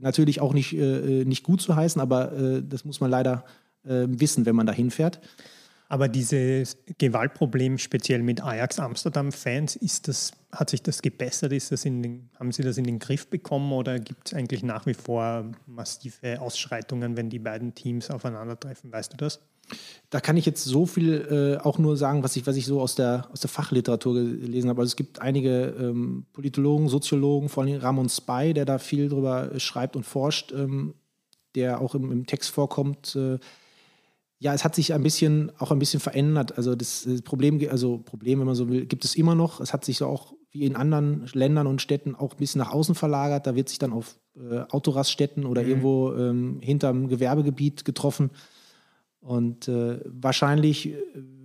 natürlich 0.00 0.40
auch 0.40 0.52
nicht, 0.52 0.72
äh, 0.72 1.24
nicht 1.24 1.44
gut 1.44 1.60
zu 1.60 1.76
heißen, 1.76 2.00
aber 2.00 2.62
das 2.62 2.84
muss 2.84 3.00
man 3.00 3.10
leider 3.10 3.44
wissen, 3.84 4.44
wenn 4.44 4.56
man 4.56 4.66
da 4.66 4.72
hinfährt. 4.72 5.20
Aber 5.88 6.08
dieses 6.08 6.76
Gewaltproblem 6.98 7.78
speziell 7.78 8.22
mit 8.22 8.42
Ajax 8.42 8.78
Amsterdam-Fans, 8.78 9.76
ist 9.76 10.08
das, 10.08 10.32
hat 10.52 10.68
sich 10.68 10.82
das 10.82 11.00
gebessert? 11.00 11.52
Ist 11.52 11.72
das 11.72 11.86
in 11.86 12.02
den, 12.02 12.28
haben 12.38 12.52
Sie 12.52 12.62
das 12.62 12.76
in 12.76 12.84
den 12.84 12.98
Griff 12.98 13.28
bekommen 13.28 13.72
oder 13.72 13.98
gibt 13.98 14.26
es 14.28 14.34
eigentlich 14.34 14.62
nach 14.62 14.84
wie 14.84 14.92
vor 14.92 15.50
massive 15.66 16.40
Ausschreitungen, 16.40 17.16
wenn 17.16 17.30
die 17.30 17.38
beiden 17.38 17.74
Teams 17.74 18.10
aufeinandertreffen? 18.10 18.92
Weißt 18.92 19.14
du 19.14 19.16
das? 19.16 19.40
Da 20.10 20.20
kann 20.20 20.36
ich 20.36 20.46
jetzt 20.46 20.64
so 20.64 20.86
viel 20.86 21.58
äh, 21.60 21.62
auch 21.62 21.78
nur 21.78 21.96
sagen, 21.96 22.22
was 22.22 22.36
ich, 22.36 22.46
was 22.46 22.56
ich 22.56 22.66
so 22.66 22.80
aus 22.80 22.94
der, 22.94 23.28
aus 23.32 23.40
der 23.40 23.50
Fachliteratur 23.50 24.14
gelesen 24.14 24.70
habe. 24.70 24.80
Also 24.80 24.90
es 24.90 24.96
gibt 24.96 25.20
einige 25.20 25.74
ähm, 25.78 26.26
Politologen, 26.32 26.88
Soziologen, 26.88 27.48
vor 27.48 27.62
allem 27.64 27.78
Ramon 27.78 28.08
Spy, 28.08 28.54
der 28.54 28.64
da 28.64 28.78
viel 28.78 29.08
drüber 29.08 29.50
schreibt 29.58 29.96
und 29.96 30.04
forscht, 30.04 30.52
ähm, 30.52 30.94
der 31.54 31.80
auch 31.80 31.94
im, 31.94 32.10
im 32.10 32.26
Text 32.26 32.50
vorkommt. 32.50 33.16
Äh, 33.16 33.38
ja, 34.40 34.54
es 34.54 34.64
hat 34.64 34.74
sich 34.74 34.94
ein 34.94 35.02
bisschen, 35.02 35.52
auch 35.58 35.72
ein 35.72 35.78
bisschen 35.78 36.00
verändert. 36.00 36.56
Also 36.56 36.74
das, 36.74 37.04
das 37.04 37.22
Problem, 37.22 37.60
also 37.70 37.98
Problem, 37.98 38.38
wenn 38.38 38.46
man 38.46 38.54
so 38.54 38.68
will, 38.68 38.86
gibt 38.86 39.04
es 39.04 39.14
immer 39.16 39.34
noch. 39.34 39.60
Es 39.60 39.72
hat 39.72 39.84
sich 39.84 40.02
auch 40.02 40.32
wie 40.50 40.64
in 40.64 40.76
anderen 40.76 41.28
Ländern 41.34 41.66
und 41.66 41.82
Städten 41.82 42.14
auch 42.14 42.32
ein 42.32 42.38
bisschen 42.38 42.60
nach 42.60 42.72
außen 42.72 42.94
verlagert. 42.94 43.46
Da 43.46 43.54
wird 43.54 43.68
sich 43.68 43.78
dann 43.78 43.92
auf 43.92 44.18
äh, 44.36 44.60
Autoraststätten 44.70 45.44
oder 45.44 45.62
mhm. 45.62 45.68
irgendwo 45.68 46.14
ähm, 46.14 46.60
hinterm 46.60 47.08
Gewerbegebiet 47.08 47.84
getroffen. 47.84 48.30
Und 49.20 49.68
äh, 49.68 50.00
wahrscheinlich 50.04 50.88
äh, 50.88 50.96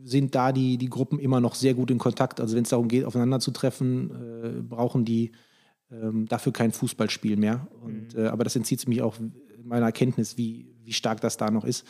sind 0.04 0.36
da 0.36 0.52
die, 0.52 0.78
die 0.78 0.90
Gruppen 0.90 1.20
immer 1.20 1.42
noch 1.42 1.56
sehr 1.56 1.74
gut 1.74 1.92
in 1.92 1.98
Kontakt. 1.98 2.40
Also 2.40 2.56
wenn 2.56 2.64
es 2.64 2.70
darum 2.70 2.88
geht, 2.88 3.06
aufeinander 3.06 3.40
zu 3.40 3.52
treffen, 3.52 4.12
äh, 4.12 4.62
brauchen 4.62 5.06
die 5.06 5.32
ähm, 5.92 6.28
dafür 6.28 6.54
kein 6.54 6.72
Fußballspiel 6.72 7.38
mehr. 7.38 7.68
Und, 7.82 8.16
mhm. 8.16 8.26
äh, 8.26 8.28
aber 8.28 8.44
das 8.44 8.56
entzieht 8.56 8.80
sich 8.80 8.88
mich 8.88 9.02
auch 9.02 9.16
meiner 9.64 9.88
Erkenntnis, 9.88 10.38
wie, 10.38 10.68
wie 10.84 10.94
stark 10.94 11.22
das 11.22 11.38
da 11.38 11.50
noch 11.50 11.66
ist. 11.66 11.86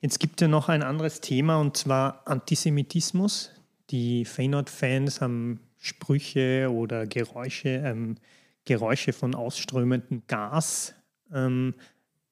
Jetzt 0.00 0.20
gibt 0.20 0.40
es 0.40 0.44
ja 0.44 0.48
noch 0.48 0.68
ein 0.68 0.82
anderes 0.82 1.20
Thema 1.20 1.56
und 1.60 1.76
zwar 1.76 2.26
Antisemitismus. 2.26 3.52
Die 3.90 4.24
Feyenoord-Fans 4.24 5.20
haben 5.20 5.60
Sprüche 5.78 6.70
oder 6.70 7.06
Geräusche, 7.06 7.68
ähm, 7.68 8.16
Geräusche 8.64 9.12
von 9.12 9.34
ausströmendem 9.34 10.22
Gas, 10.26 10.94
ähm, 11.32 11.74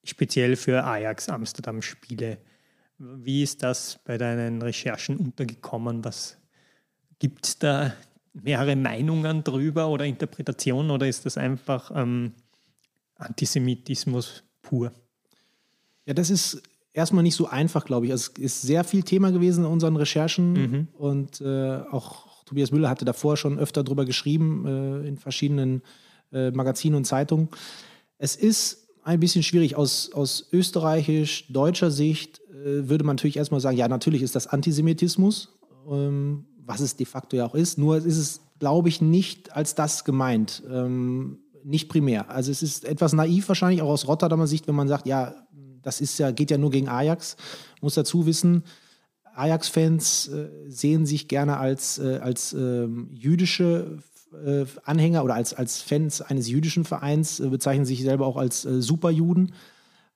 speziell 0.05 0.57
für 0.57 0.85
Ajax 0.85 1.29
Amsterdam-Spiele. 1.29 2.38
Wie 2.99 3.43
ist 3.43 3.62
das 3.62 3.99
bei 4.05 4.19
deinen 4.19 4.62
Recherchen 4.62 5.17
untergekommen? 5.17 6.05
Was 6.05 6.38
gibt 7.19 7.47
es 7.47 7.59
da 7.59 7.95
mehrere 8.33 8.77
Meinungen 8.77 9.45
drüber 9.45 9.88
oder 9.88 10.05
Interpretationen 10.05 10.91
oder 10.91 11.09
ist 11.09 11.27
das 11.27 11.37
einfach 11.37 11.91
ähm, 11.95 12.33
Antisemitismus 13.17 14.45
pur? 14.62 14.93
Ja, 16.07 16.15
das 16.15 16.31
ist 16.31 16.62
erstmal 16.93 17.23
nicht 17.23 17.35
so 17.35 17.47
einfach, 17.49 17.85
glaube 17.85 18.07
ich. 18.07 18.12
Also 18.12 18.33
es 18.37 18.43
ist 18.43 18.62
sehr 18.62 18.85
viel 18.85 19.03
Thema 19.03 19.31
gewesen 19.31 19.65
in 19.65 19.71
unseren 19.71 19.97
Recherchen 19.97 20.53
mhm. 20.53 20.88
und 20.95 21.41
äh, 21.41 21.77
auch 21.91 22.45
Tobias 22.45 22.71
Müller 22.71 22.91
hatte 22.91 23.05
davor 23.05 23.37
schon 23.37 23.59
öfter 23.59 23.83
darüber 23.85 24.05
geschrieben 24.05 24.67
äh, 24.67 25.09
in 25.09 25.17
verschiedenen 25.17 25.83
äh, 26.33 26.51
Magazinen 26.51 26.97
und 26.97 27.05
Zeitungen. 27.05 27.49
Es 28.19 28.37
ist 28.37 28.82
ein 29.03 29.21
bisschen 29.21 29.43
schwierig. 29.43 29.77
Aus, 29.77 30.12
aus 30.12 30.49
österreichisch-deutscher 30.53 31.91
Sicht 31.91 32.41
äh, 32.51 32.88
würde 32.88 33.05
man 33.05 33.17
natürlich 33.17 33.37
erstmal 33.37 33.61
sagen, 33.61 33.77
ja, 33.77 33.88
natürlich 33.88 34.23
ist 34.23 34.37
das 34.37 34.47
Antisemitismus, 34.47 35.51
ähm, 35.91 36.47
was 36.65 36.81
es 36.81 36.97
de 36.97 37.07
facto 37.07 37.37
ja 37.37 37.47
auch 37.47 37.55
ist. 37.55 37.79
Nur 37.79 37.97
ist 37.97 38.19
es, 38.19 38.41
glaube 38.59 38.88
ich, 38.88 39.01
nicht 39.01 39.55
als 39.55 39.75
das 39.75 40.05
gemeint. 40.05 40.62
Ähm, 40.71 41.38
nicht 41.65 41.88
primär. 41.88 42.31
Also 42.31 42.51
es 42.51 42.62
ist 42.62 42.85
etwas 42.85 43.12
naiv 43.12 43.49
wahrscheinlich 43.49 43.83
auch 43.83 43.91
aus 43.91 44.09
Rotterdamer 44.09 44.47
Sicht, 44.47 44.67
wenn 44.67 44.75
man 44.75 44.88
sagt, 44.88 45.07
ja, 45.07 45.35
das 45.83 46.01
ist 46.01 46.19
ja, 46.19 46.31
geht 46.31 46.51
ja 46.51 46.59
nur 46.59 46.71
gegen 46.71 46.88
Ajax. 46.88 47.37
Muss 47.81 47.95
dazu 47.95 48.27
wissen, 48.27 48.65
Ajax-Fans 49.35 50.29
äh, 50.29 50.49
sehen 50.69 51.07
sich 51.07 51.29
gerne 51.29 51.57
als, 51.57 51.99
äh, 51.99 52.19
als 52.23 52.53
ähm, 52.53 53.09
jüdische 53.12 53.99
äh, 54.45 54.64
Anhänger 54.85 55.25
oder 55.25 55.35
als, 55.35 55.55
als 55.55 55.81
Fans 55.83 56.21
eines 56.21 56.49
jüdischen 56.49 56.85
Vereins, 56.85 57.40
äh, 57.40 57.49
bezeichnen 57.49 57.85
sich 57.85 58.03
selber 58.03 58.27
auch 58.27 58.37
als 58.37 58.64
äh, 58.64 58.81
Superjuden, 58.81 59.53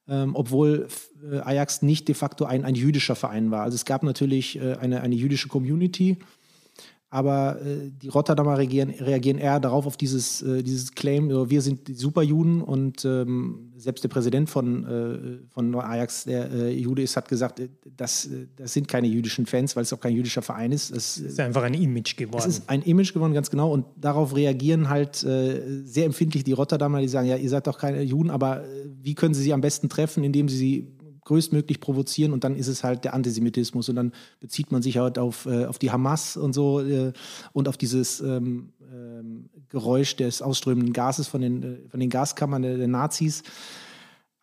ähm, 0.08 0.34
obwohl 0.34 0.88
äh, 1.30 1.38
Ajax 1.38 1.82
nicht 1.82 2.08
de 2.08 2.14
facto 2.14 2.44
ein, 2.44 2.64
ein 2.64 2.74
jüdischer 2.74 3.16
Verein 3.16 3.50
war. 3.50 3.62
Also 3.62 3.74
es 3.74 3.84
gab 3.84 4.02
natürlich 4.02 4.60
eine, 4.60 5.00
eine 5.00 5.14
jüdische 5.14 5.48
Community, 5.48 6.18
aber 7.16 7.58
äh, 7.62 7.90
die 8.02 8.08
Rotterdamer 8.08 8.58
reagieren, 8.58 8.90
reagieren, 8.90 9.38
eher 9.38 9.58
darauf, 9.58 9.86
auf 9.86 9.96
dieses, 9.96 10.42
äh, 10.42 10.62
dieses 10.62 10.94
Claim, 10.94 11.30
so, 11.30 11.48
wir 11.48 11.62
sind 11.62 11.88
die 11.88 11.94
Superjuden 11.94 12.60
und 12.60 13.06
ähm, 13.06 13.72
selbst 13.78 14.04
der 14.04 14.10
Präsident 14.10 14.50
von, 14.50 14.84
äh, 14.84 15.38
von 15.48 15.74
Ajax, 15.74 16.24
der 16.24 16.50
äh, 16.52 16.78
Jude 16.78 17.00
ist, 17.00 17.16
hat 17.16 17.26
gesagt, 17.26 17.60
äh, 17.60 17.70
das, 17.96 18.26
äh, 18.26 18.48
das 18.56 18.74
sind 18.74 18.86
keine 18.86 19.06
jüdischen 19.06 19.46
Fans, 19.46 19.74
weil 19.76 19.84
es 19.84 19.94
auch 19.94 20.00
kein 20.00 20.14
jüdischer 20.14 20.42
Verein 20.42 20.72
ist. 20.72 20.90
Es 20.90 21.16
ist 21.16 21.40
einfach 21.40 21.62
ein 21.62 21.72
Image 21.72 22.18
geworden. 22.18 22.44
Es 22.46 22.58
ist 22.58 22.68
ein 22.68 22.82
Image 22.82 23.14
geworden, 23.14 23.32
ganz 23.32 23.48
genau. 23.48 23.72
Und 23.72 23.86
darauf 23.96 24.36
reagieren 24.36 24.90
halt 24.90 25.16
sehr 25.16 26.04
empfindlich 26.04 26.44
die 26.44 26.52
Rotterdamer, 26.52 27.00
die 27.00 27.08
sagen, 27.08 27.28
ja, 27.28 27.36
ihr 27.36 27.48
seid 27.48 27.66
doch 27.66 27.78
keine 27.78 28.02
Juden, 28.02 28.28
aber 28.28 28.62
wie 29.02 29.14
können 29.14 29.32
sie 29.32 29.42
sie 29.42 29.54
am 29.54 29.62
besten 29.62 29.88
treffen, 29.88 30.22
indem 30.22 30.50
sie 30.50 30.56
sie 30.58 30.95
größtmöglich 31.26 31.80
provozieren 31.80 32.32
und 32.32 32.44
dann 32.44 32.56
ist 32.56 32.68
es 32.68 32.82
halt 32.82 33.04
der 33.04 33.12
Antisemitismus 33.12 33.88
und 33.88 33.96
dann 33.96 34.12
bezieht 34.40 34.72
man 34.72 34.80
sich 34.80 34.96
halt 34.96 35.18
auf, 35.18 35.44
äh, 35.46 35.66
auf 35.66 35.78
die 35.78 35.90
Hamas 35.90 36.36
und 36.36 36.54
so 36.54 36.80
äh, 36.80 37.12
und 37.52 37.68
auf 37.68 37.76
dieses 37.76 38.20
ähm, 38.20 38.70
ähm, 38.92 39.50
Geräusch 39.68 40.16
des 40.16 40.40
ausströmenden 40.40 40.92
Gases 40.92 41.26
von 41.26 41.40
den, 41.40 41.62
äh, 41.62 41.88
von 41.90 42.00
den 42.00 42.10
Gaskammern 42.10 42.62
der, 42.62 42.78
der, 42.78 42.88
Nazis. 42.88 43.42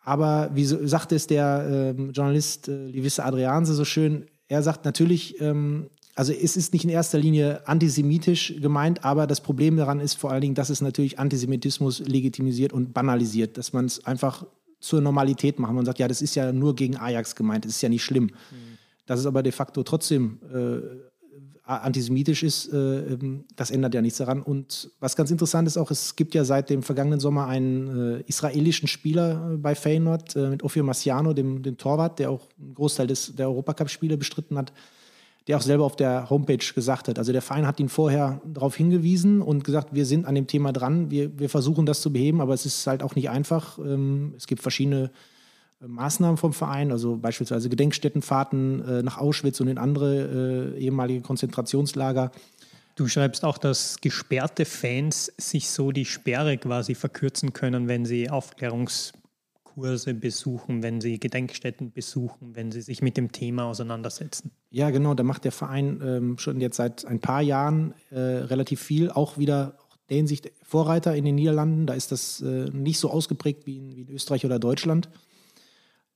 Aber 0.00 0.50
wie 0.54 0.66
so, 0.66 0.86
sagt 0.86 1.12
es 1.12 1.26
der 1.26 1.94
ähm, 1.98 2.12
Journalist 2.12 2.68
äh, 2.68 2.86
Livisse 2.86 3.24
Adrianse 3.24 3.74
so 3.74 3.86
schön, 3.86 4.26
er 4.48 4.62
sagt 4.62 4.84
natürlich, 4.84 5.40
ähm, 5.40 5.88
also 6.14 6.32
es 6.34 6.56
ist 6.56 6.74
nicht 6.74 6.84
in 6.84 6.90
erster 6.90 7.18
Linie 7.18 7.66
antisemitisch 7.66 8.54
gemeint, 8.60 9.04
aber 9.04 9.26
das 9.26 9.40
Problem 9.40 9.78
daran 9.78 10.00
ist 10.00 10.14
vor 10.14 10.30
allen 10.30 10.42
Dingen, 10.42 10.54
dass 10.54 10.68
es 10.68 10.82
natürlich 10.82 11.18
Antisemitismus 11.18 12.00
legitimisiert 12.00 12.74
und 12.74 12.92
banalisiert, 12.92 13.56
dass 13.56 13.72
man 13.72 13.86
es 13.86 14.04
einfach 14.04 14.44
zur 14.84 15.00
Normalität 15.00 15.58
machen. 15.58 15.76
Man 15.76 15.86
sagt, 15.86 15.98
ja, 15.98 16.08
das 16.08 16.22
ist 16.22 16.34
ja 16.34 16.52
nur 16.52 16.76
gegen 16.76 16.96
Ajax 16.96 17.34
gemeint, 17.34 17.64
das 17.64 17.72
ist 17.72 17.82
ja 17.82 17.88
nicht 17.88 18.04
schlimm. 18.04 18.24
Mhm. 18.24 18.78
Dass 19.06 19.20
es 19.20 19.26
aber 19.26 19.42
de 19.42 19.52
facto 19.52 19.82
trotzdem 19.82 20.38
äh, 20.52 20.80
antisemitisch 21.66 22.42
ist, 22.42 22.72
äh, 22.72 22.76
ähm, 22.76 23.44
das 23.56 23.70
ändert 23.70 23.94
ja 23.94 24.02
nichts 24.02 24.18
daran. 24.18 24.42
Und 24.42 24.90
was 25.00 25.16
ganz 25.16 25.30
interessant 25.30 25.66
ist 25.66 25.78
auch, 25.78 25.90
es 25.90 26.16
gibt 26.16 26.34
ja 26.34 26.44
seit 26.44 26.68
dem 26.68 26.82
vergangenen 26.82 27.20
Sommer 27.20 27.46
einen 27.46 28.18
äh, 28.18 28.24
israelischen 28.26 28.86
Spieler 28.86 29.52
äh, 29.52 29.56
bei 29.56 29.74
Feyenoord 29.74 30.36
äh, 30.36 30.48
mit 30.50 30.62
Ofir 30.62 30.82
Marciano, 30.82 31.32
dem, 31.32 31.62
dem 31.62 31.78
Torwart, 31.78 32.18
der 32.18 32.30
auch 32.30 32.48
einen 32.58 32.74
Großteil 32.74 33.06
des, 33.06 33.34
der 33.34 33.48
Europacup-Spiele 33.48 34.16
bestritten 34.16 34.58
hat 34.58 34.72
der 35.46 35.58
auch 35.58 35.62
selber 35.62 35.84
auf 35.84 35.96
der 35.96 36.30
Homepage 36.30 36.64
gesagt 36.74 37.08
hat. 37.08 37.18
Also 37.18 37.32
der 37.32 37.42
Verein 37.42 37.66
hat 37.66 37.78
ihn 37.78 37.88
vorher 37.88 38.40
darauf 38.46 38.76
hingewiesen 38.76 39.42
und 39.42 39.64
gesagt, 39.64 39.94
wir 39.94 40.06
sind 40.06 40.26
an 40.26 40.34
dem 40.34 40.46
Thema 40.46 40.72
dran, 40.72 41.10
wir, 41.10 41.38
wir 41.38 41.50
versuchen 41.50 41.84
das 41.84 42.00
zu 42.00 42.12
beheben, 42.12 42.40
aber 42.40 42.54
es 42.54 42.64
ist 42.64 42.86
halt 42.86 43.02
auch 43.02 43.14
nicht 43.14 43.28
einfach. 43.28 43.78
Ähm, 43.78 44.34
es 44.36 44.46
gibt 44.46 44.62
verschiedene 44.62 45.10
äh, 45.82 45.86
Maßnahmen 45.86 46.38
vom 46.38 46.54
Verein, 46.54 46.92
also 46.92 47.16
beispielsweise 47.16 47.68
Gedenkstättenfahrten 47.68 48.84
äh, 48.88 49.02
nach 49.02 49.18
Auschwitz 49.18 49.60
und 49.60 49.68
in 49.68 49.78
andere 49.78 50.72
äh, 50.76 50.78
ehemalige 50.78 51.20
Konzentrationslager. 51.20 52.30
Du 52.96 53.08
schreibst 53.08 53.44
auch, 53.44 53.58
dass 53.58 54.00
gesperrte 54.00 54.64
Fans 54.64 55.32
sich 55.36 55.68
so 55.68 55.90
die 55.90 56.04
Sperre 56.04 56.56
quasi 56.56 56.94
verkürzen 56.94 57.52
können, 57.52 57.88
wenn 57.88 58.06
sie 58.06 58.30
Aufklärungs 58.30 59.12
Kurse 59.74 60.14
besuchen, 60.14 60.82
wenn 60.82 61.00
sie 61.00 61.18
Gedenkstätten 61.18 61.92
besuchen, 61.92 62.54
wenn 62.54 62.70
sie 62.70 62.80
sich 62.80 63.02
mit 63.02 63.16
dem 63.16 63.32
Thema 63.32 63.64
auseinandersetzen? 63.64 64.52
Ja, 64.70 64.90
genau. 64.90 65.14
Da 65.14 65.24
macht 65.24 65.44
der 65.44 65.52
Verein 65.52 66.00
ähm, 66.04 66.38
schon 66.38 66.60
jetzt 66.60 66.76
seit 66.76 67.04
ein 67.04 67.20
paar 67.20 67.42
Jahren 67.42 67.94
äh, 68.10 68.18
relativ 68.18 68.80
viel. 68.80 69.10
Auch 69.10 69.36
wieder 69.36 69.78
der 70.08 70.16
Hinsicht 70.18 70.52
Vorreiter 70.62 71.16
in 71.16 71.24
den 71.24 71.34
Niederlanden. 71.34 71.86
Da 71.86 71.94
ist 71.94 72.12
das 72.12 72.40
äh, 72.40 72.70
nicht 72.70 72.98
so 72.98 73.10
ausgeprägt 73.10 73.66
wie 73.66 73.78
in, 73.78 73.96
wie 73.96 74.02
in, 74.02 74.10
Österreich 74.10 74.44
oder 74.44 74.58
Deutschland. 74.58 75.08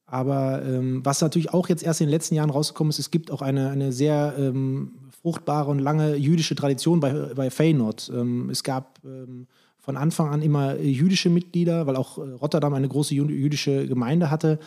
Aber 0.07 0.63
ähm, 0.65 1.05
was 1.05 1.21
natürlich 1.21 1.53
auch 1.53 1.69
jetzt 1.69 1.83
erst 1.83 2.01
in 2.01 2.07
den 2.07 2.13
letzten 2.13 2.35
Jahren 2.35 2.51
rausgekommen 2.51 2.91
ist, 2.91 2.99
es 2.99 3.11
gibt 3.11 3.31
auch 3.31 3.43
eine, 3.43 3.71
eine 3.71 3.93
sehr 3.93 4.35
ähm, 4.39 4.93
fruchtbare 5.21 5.71
und 5.71 5.81
lange 5.81 6.15
jüdische 6.15 6.55
Tradition 6.55 7.01
bei, 7.01 7.13
bei 7.35 7.51
Feyenoord. 7.51 8.11
Ähm, 8.15 8.49
es 8.51 8.63
gab 8.63 9.01
ähm, 9.05 9.49
von 9.89 9.97
Anfang 9.97 10.29
an 10.29 10.43
immer 10.43 10.77
jüdische 10.77 11.31
Mitglieder, 11.31 11.87
weil 11.87 11.97
auch 11.97 12.19
äh, 12.19 12.33
Rotterdam 12.33 12.75
eine 12.75 12.89
große 12.89 13.15
jüdische 13.15 13.87
Gemeinde 13.87 14.31
hatte. 14.31 14.59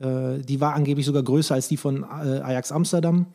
Äh, 0.00 0.38
die 0.40 0.60
war 0.60 0.74
angeblich 0.74 1.06
sogar 1.06 1.22
größer 1.22 1.54
als 1.54 1.68
die 1.68 1.76
von 1.76 2.02
äh, 2.02 2.40
Ajax 2.40 2.72
Amsterdam. 2.72 3.26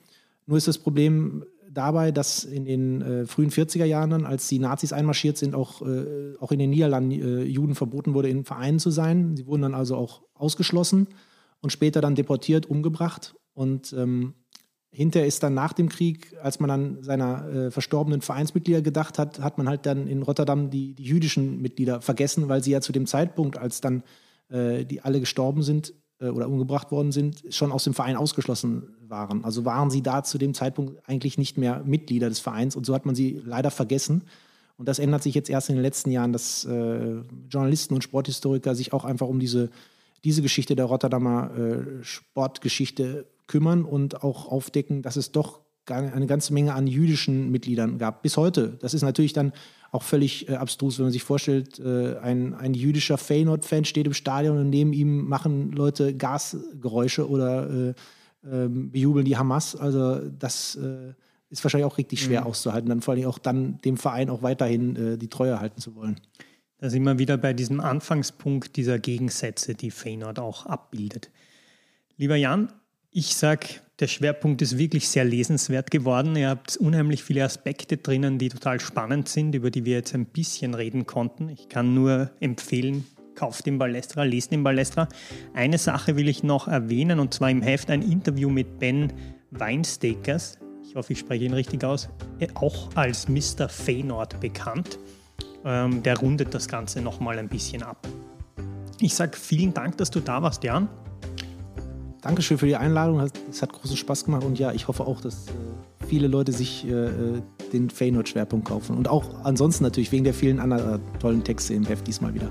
Nur 0.47 0.57
ist 0.57 0.67
das 0.67 0.79
Problem 0.79 1.45
dabei, 1.71 2.12
dass 2.12 2.43
in 2.43 2.65
den 2.65 3.01
äh, 3.01 3.25
frühen 3.25 3.51
40er 3.51 3.86
Jahren, 3.86 4.25
als 4.25 4.49
die 4.49 4.59
Nazis 4.59 4.91
einmarschiert 4.91 5.38
sind, 5.38 5.55
auch, 5.55 5.81
äh, 5.81 6.36
auch 6.41 6.51
in 6.51 6.59
den 6.59 6.71
Niederlanden 6.71 7.12
äh, 7.12 7.43
Juden 7.43 7.75
verboten 7.75 8.13
wurde, 8.13 8.27
in 8.27 8.43
Vereinen 8.43 8.79
zu 8.79 8.91
sein. 8.91 9.38
Sie 9.38 9.47
wurden 9.47 9.62
dann 9.62 9.75
also 9.75 9.95
auch 9.95 10.23
ausgeschlossen 10.33 11.07
und 11.62 11.69
später 11.69 12.01
dann 12.01 12.15
deportiert, 12.15 12.65
umgebracht. 12.65 13.33
Und 13.53 13.93
ähm, 13.93 14.33
hinterher 14.93 15.27
ist 15.27 15.41
dann 15.41 15.56
nach 15.56 15.73
dem 15.73 15.89
Krieg, 15.89 16.36
als 16.41 16.60
man 16.60 16.69
an 16.69 17.03
seiner 17.03 17.47
äh, 17.47 17.71
verstorbenen 17.71 18.21
Vereinsmitglieder 18.21 18.82
gedacht 18.82 19.17
hat, 19.17 19.39
hat 19.39 19.58
man 19.58 19.67
halt 19.67 19.86
dann 19.86 20.08
in 20.08 20.21
Rotterdam 20.21 20.69
die, 20.69 20.93
die 20.93 21.03
jüdischen 21.03 21.62
Mitglieder 21.62 21.99
vergessen, 21.99 22.47
weil 22.47 22.63
sie 22.63 22.71
ja 22.71 22.79
zu 22.79 22.91
dem 22.91 23.08
Zeitpunkt, 23.08 23.58
als 23.58 23.82
dann 23.82 24.03
äh, 24.49 24.86
die 24.86 25.01
alle 25.01 25.19
gestorben 25.19 25.63
sind 25.63 25.93
äh, 26.19 26.27
oder 26.27 26.47
umgebracht 26.47 26.91
worden 26.91 27.12
sind, 27.12 27.43
schon 27.49 27.71
aus 27.71 27.86
dem 27.86 27.95
Verein 27.95 28.15
ausgeschlossen 28.15 28.95
waren. 29.01 29.43
Also 29.43 29.65
waren 29.65 29.89
sie 29.89 30.03
da 30.03 30.23
zu 30.23 30.38
dem 30.38 30.53
Zeitpunkt 30.53 31.01
eigentlich 31.10 31.39
nicht 31.39 31.58
mehr 31.58 31.82
Mitglieder 31.84 32.29
des 32.29 32.39
Vereins 32.39 32.75
und 32.75 32.86
so 32.86 32.93
hat 32.93 33.08
man 33.08 33.15
sie 33.15 33.41
leider 33.43 33.71
vergessen. 33.71 34.23
Und 34.77 34.88
das 34.88 34.99
ändert 34.99 35.23
sich 35.23 35.34
jetzt 35.34 35.49
erst 35.49 35.69
in 35.69 35.75
den 35.75 35.84
letzten 35.84 36.12
Jahren, 36.12 36.34
dass 36.34 36.65
äh, 36.65 37.21
Journalisten 37.49 37.95
und 37.95 38.03
Sporthistoriker 38.03 38.75
sich 38.75 38.93
auch 38.93 39.06
einfach 39.06 39.27
um 39.27 39.39
diese, 39.39 39.69
diese 40.23 40.41
Geschichte 40.41 40.75
der 40.75 40.86
Rotterdamer 40.86 41.51
äh, 41.56 42.03
Sportgeschichte 42.03 43.25
kümmern 43.47 43.86
und 43.86 44.23
auch 44.23 44.47
aufdecken, 44.47 45.01
dass 45.01 45.15
es 45.15 45.32
doch 45.32 45.62
eine 45.86 46.27
ganze 46.27 46.53
Menge 46.53 46.73
an 46.73 46.88
jüdischen 46.88 47.51
Mitgliedern 47.51 47.97
gab. 47.97 48.21
Bis 48.21 48.38
heute. 48.38 48.77
Das 48.79 48.93
ist 48.93 49.01
natürlich 49.01 49.34
dann 49.34 49.51
auch 49.91 50.03
völlig 50.03 50.49
äh, 50.49 50.56
abstrus, 50.56 50.97
wenn 50.97 51.06
man 51.06 51.12
sich 51.12 51.23
vorstellt, 51.23 51.79
äh, 51.79 52.17
ein, 52.17 52.53
ein 52.53 52.73
jüdischer 52.73 53.17
Feyenoord-Fan 53.17 53.86
steht 53.86 54.08
im 54.08 54.13
Stadion 54.13 54.58
und 54.58 54.69
neben 54.69 54.93
ihm 54.93 55.27
machen 55.27 55.71
Leute 55.71 56.15
Gasgeräusche 56.15 57.29
oder 57.29 57.69
äh, 57.69 57.93
ähm, 58.49 58.91
bejubeln 58.91 59.25
die 59.25 59.38
Hamas. 59.38 59.75
Also 59.75 60.19
das 60.29 60.75
äh, 60.75 61.13
ist 61.49 61.63
wahrscheinlich 61.63 61.86
auch 61.86 61.97
richtig 61.97 62.23
schwer 62.23 62.41
mhm. 62.41 62.47
auszuhalten, 62.47 62.89
dann 62.89 63.01
vor 63.01 63.13
allem 63.13 63.25
auch 63.25 63.38
dann 63.38 63.79
dem 63.82 63.97
Verein 63.97 64.29
auch 64.29 64.41
weiterhin 64.41 64.95
äh, 64.95 65.17
die 65.17 65.29
Treue 65.29 65.60
halten 65.60 65.79
zu 65.79 65.95
wollen. 65.95 66.19
Da 66.79 66.89
sind 66.89 67.03
wir 67.03 67.19
wieder 67.19 67.38
bei 67.38 67.53
diesem 67.53 67.79
Anfangspunkt 67.79 68.75
dieser 68.75 68.99
Gegensätze, 68.99 69.75
die 69.75 69.91
Feyenoord 69.91 70.39
auch 70.39 70.65
abbildet. 70.65 71.29
Lieber 72.17 72.36
Jan, 72.36 72.73
ich 73.13 73.36
sage, 73.36 73.67
der 73.99 74.08
Schwerpunkt 74.08 74.62
ist 74.63 74.78
wirklich 74.78 75.08
sehr 75.08 75.23
lesenswert 75.23 75.91
geworden. 75.91 76.36
Ihr 76.36 76.49
habt 76.49 76.76
unheimlich 76.78 77.23
viele 77.23 77.43
Aspekte 77.43 77.97
drinnen, 77.97 78.39
die 78.39 78.49
total 78.49 78.80
spannend 78.80 79.30
sind, 79.30 79.54
über 79.54 79.69
die 79.69 79.86
wir 79.86 79.93
jetzt 79.93 80.15
ein 80.15 80.26
bisschen 80.26 80.73
reden 80.73 81.06
konnten. 81.06 81.49
Ich 81.49 81.69
kann 81.69 81.93
nur 81.93 82.32
empfehlen, 82.39 83.06
kauft 83.36 83.67
den 83.67 83.78
Ballestra, 83.78 84.23
lest 84.23 84.52
den 84.52 84.63
Ballestra. 84.63 85.08
Eine 85.54 85.78
Sache 85.78 86.15
will 86.15 86.28
ich 86.28 86.41
noch 86.41 86.67
erwähnen 86.67 87.19
und 87.19 87.36
zwar 87.36 87.52
im 87.52 87.62
Heft 87.62 87.91
ein 87.91 88.02
Interview 88.02 88.49
mit 88.49 88.80
Ben 88.80 89.13
Weinstakers. 89.52 90.58
Ich 90.84 90.95
hoffe, 90.95 91.13
ich 91.13 91.19
spreche 91.19 91.45
ihn 91.45 91.54
richtig 91.54 91.84
aus. 91.84 92.10
Auch 92.56 92.89
als 92.95 93.28
Mr. 93.30 93.69
Feynord 93.69 94.39
bekannt. 94.39 94.97
Ähm, 95.63 96.02
der 96.02 96.17
rundet 96.17 96.54
das 96.54 96.67
Ganze 96.67 96.99
nochmal 96.99 97.38
ein 97.38 97.47
bisschen 97.47 97.84
ab. 97.84 98.08
Ich 98.99 99.13
sage 99.13 99.38
vielen 99.38 99.73
Dank, 99.73 99.97
dass 99.97 100.10
du 100.10 100.19
da 100.19 100.41
warst, 100.41 100.63
Jan. 100.63 100.89
Dankeschön 102.23 102.57
für 102.57 102.67
die 102.67 102.77
Einladung. 102.77 103.29
Es 103.49 103.62
hat 103.62 103.73
großen 103.73 103.97
Spaß 103.97 104.23
gemacht 104.23 104.45
und 104.45 104.57
ja, 104.57 104.71
ich 104.71 104.88
hoffe 104.88 105.05
auch, 105.05 105.19
dass 105.19 105.47
äh, 105.47 105.51
viele 106.07 106.27
Leute 106.27 106.53
sich 106.53 106.88
äh, 106.88 106.91
äh, 106.91 107.41
den 107.73 107.89
Feyenoord-Schwerpunkt 107.89 108.65
kaufen. 108.65 108.95
Und 108.95 109.09
auch 109.09 109.25
ansonsten 109.43 109.83
natürlich 109.83 110.13
wegen 110.13 110.23
der 110.23 110.33
vielen 110.33 110.62
anderen 110.62 111.01
tollen 111.19 111.43
Texte 111.43 111.73
im 111.73 111.86
Heft 111.86 112.07
diesmal 112.07 112.33
wieder. 112.33 112.49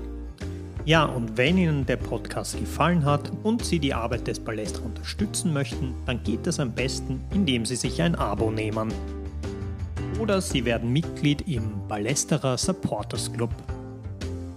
Ja, 0.85 1.05
und 1.05 1.37
wenn 1.37 1.57
Ihnen 1.57 1.87
der 1.87 1.97
Podcast 1.97 2.59
gefallen 2.59 3.03
hat 3.03 3.31
und 3.41 3.65
Sie 3.65 3.79
die 3.79 3.95
Arbeit 3.95 4.27
des 4.27 4.39
Ballestra 4.39 4.85
unterstützen 4.85 5.53
möchten, 5.53 5.95
dann 6.05 6.21
geht 6.23 6.45
das 6.45 6.59
am 6.59 6.71
besten, 6.71 7.21
indem 7.33 7.65
Sie 7.65 7.75
sich 7.75 7.99
ein 7.99 8.13
Abo 8.13 8.51
nehmen. 8.51 8.93
Oder 10.19 10.39
Sie 10.39 10.65
werden 10.65 10.93
Mitglied 10.93 11.47
im 11.47 11.87
Ballesterer 11.87 12.59
Supporters 12.59 13.33
Club. 13.33 13.49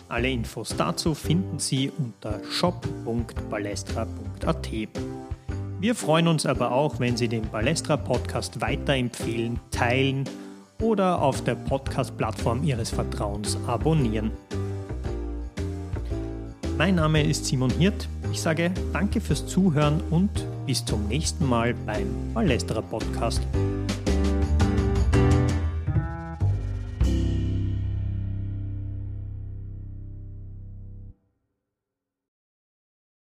Alle 0.09 0.31
Infos 0.31 0.75
dazu 0.77 1.14
finden 1.14 1.59
Sie 1.59 1.90
unter 1.90 2.40
shop.balestra.at. 2.49 4.69
Wir 5.81 5.95
freuen 5.95 6.29
uns 6.29 6.47
aber 6.47 6.73
auch, 6.73 7.01
wenn 7.01 7.16
Sie 7.16 7.29
den 7.29 7.49
Balestra 7.51 7.97
Podcast 7.97 8.61
weiterempfehlen, 8.61 9.59
teilen 9.71 10.25
oder 10.81 11.21
auf 11.21 11.42
der 11.42 11.57
Podcast-Plattform 11.57 12.62
Ihres 12.62 12.90
Vertrauens 12.90 13.59
abonnieren. 13.66 14.31
Mein 16.79 16.95
Name 16.95 17.23
ist 17.23 17.47
Simon 17.47 17.71
Hirt. 17.71 18.09
Ich 18.33 18.40
sage 18.40 18.71
danke 18.92 19.21
fürs 19.21 19.47
Zuhören 19.47 20.01
und 20.11 20.31
bis 20.66 20.85
zum 20.85 21.09
nächsten 21.09 21.49
Mal 21.49 21.75
beim 21.87 22.07
Balestra 22.33 22.81
Podcast. 22.81 23.40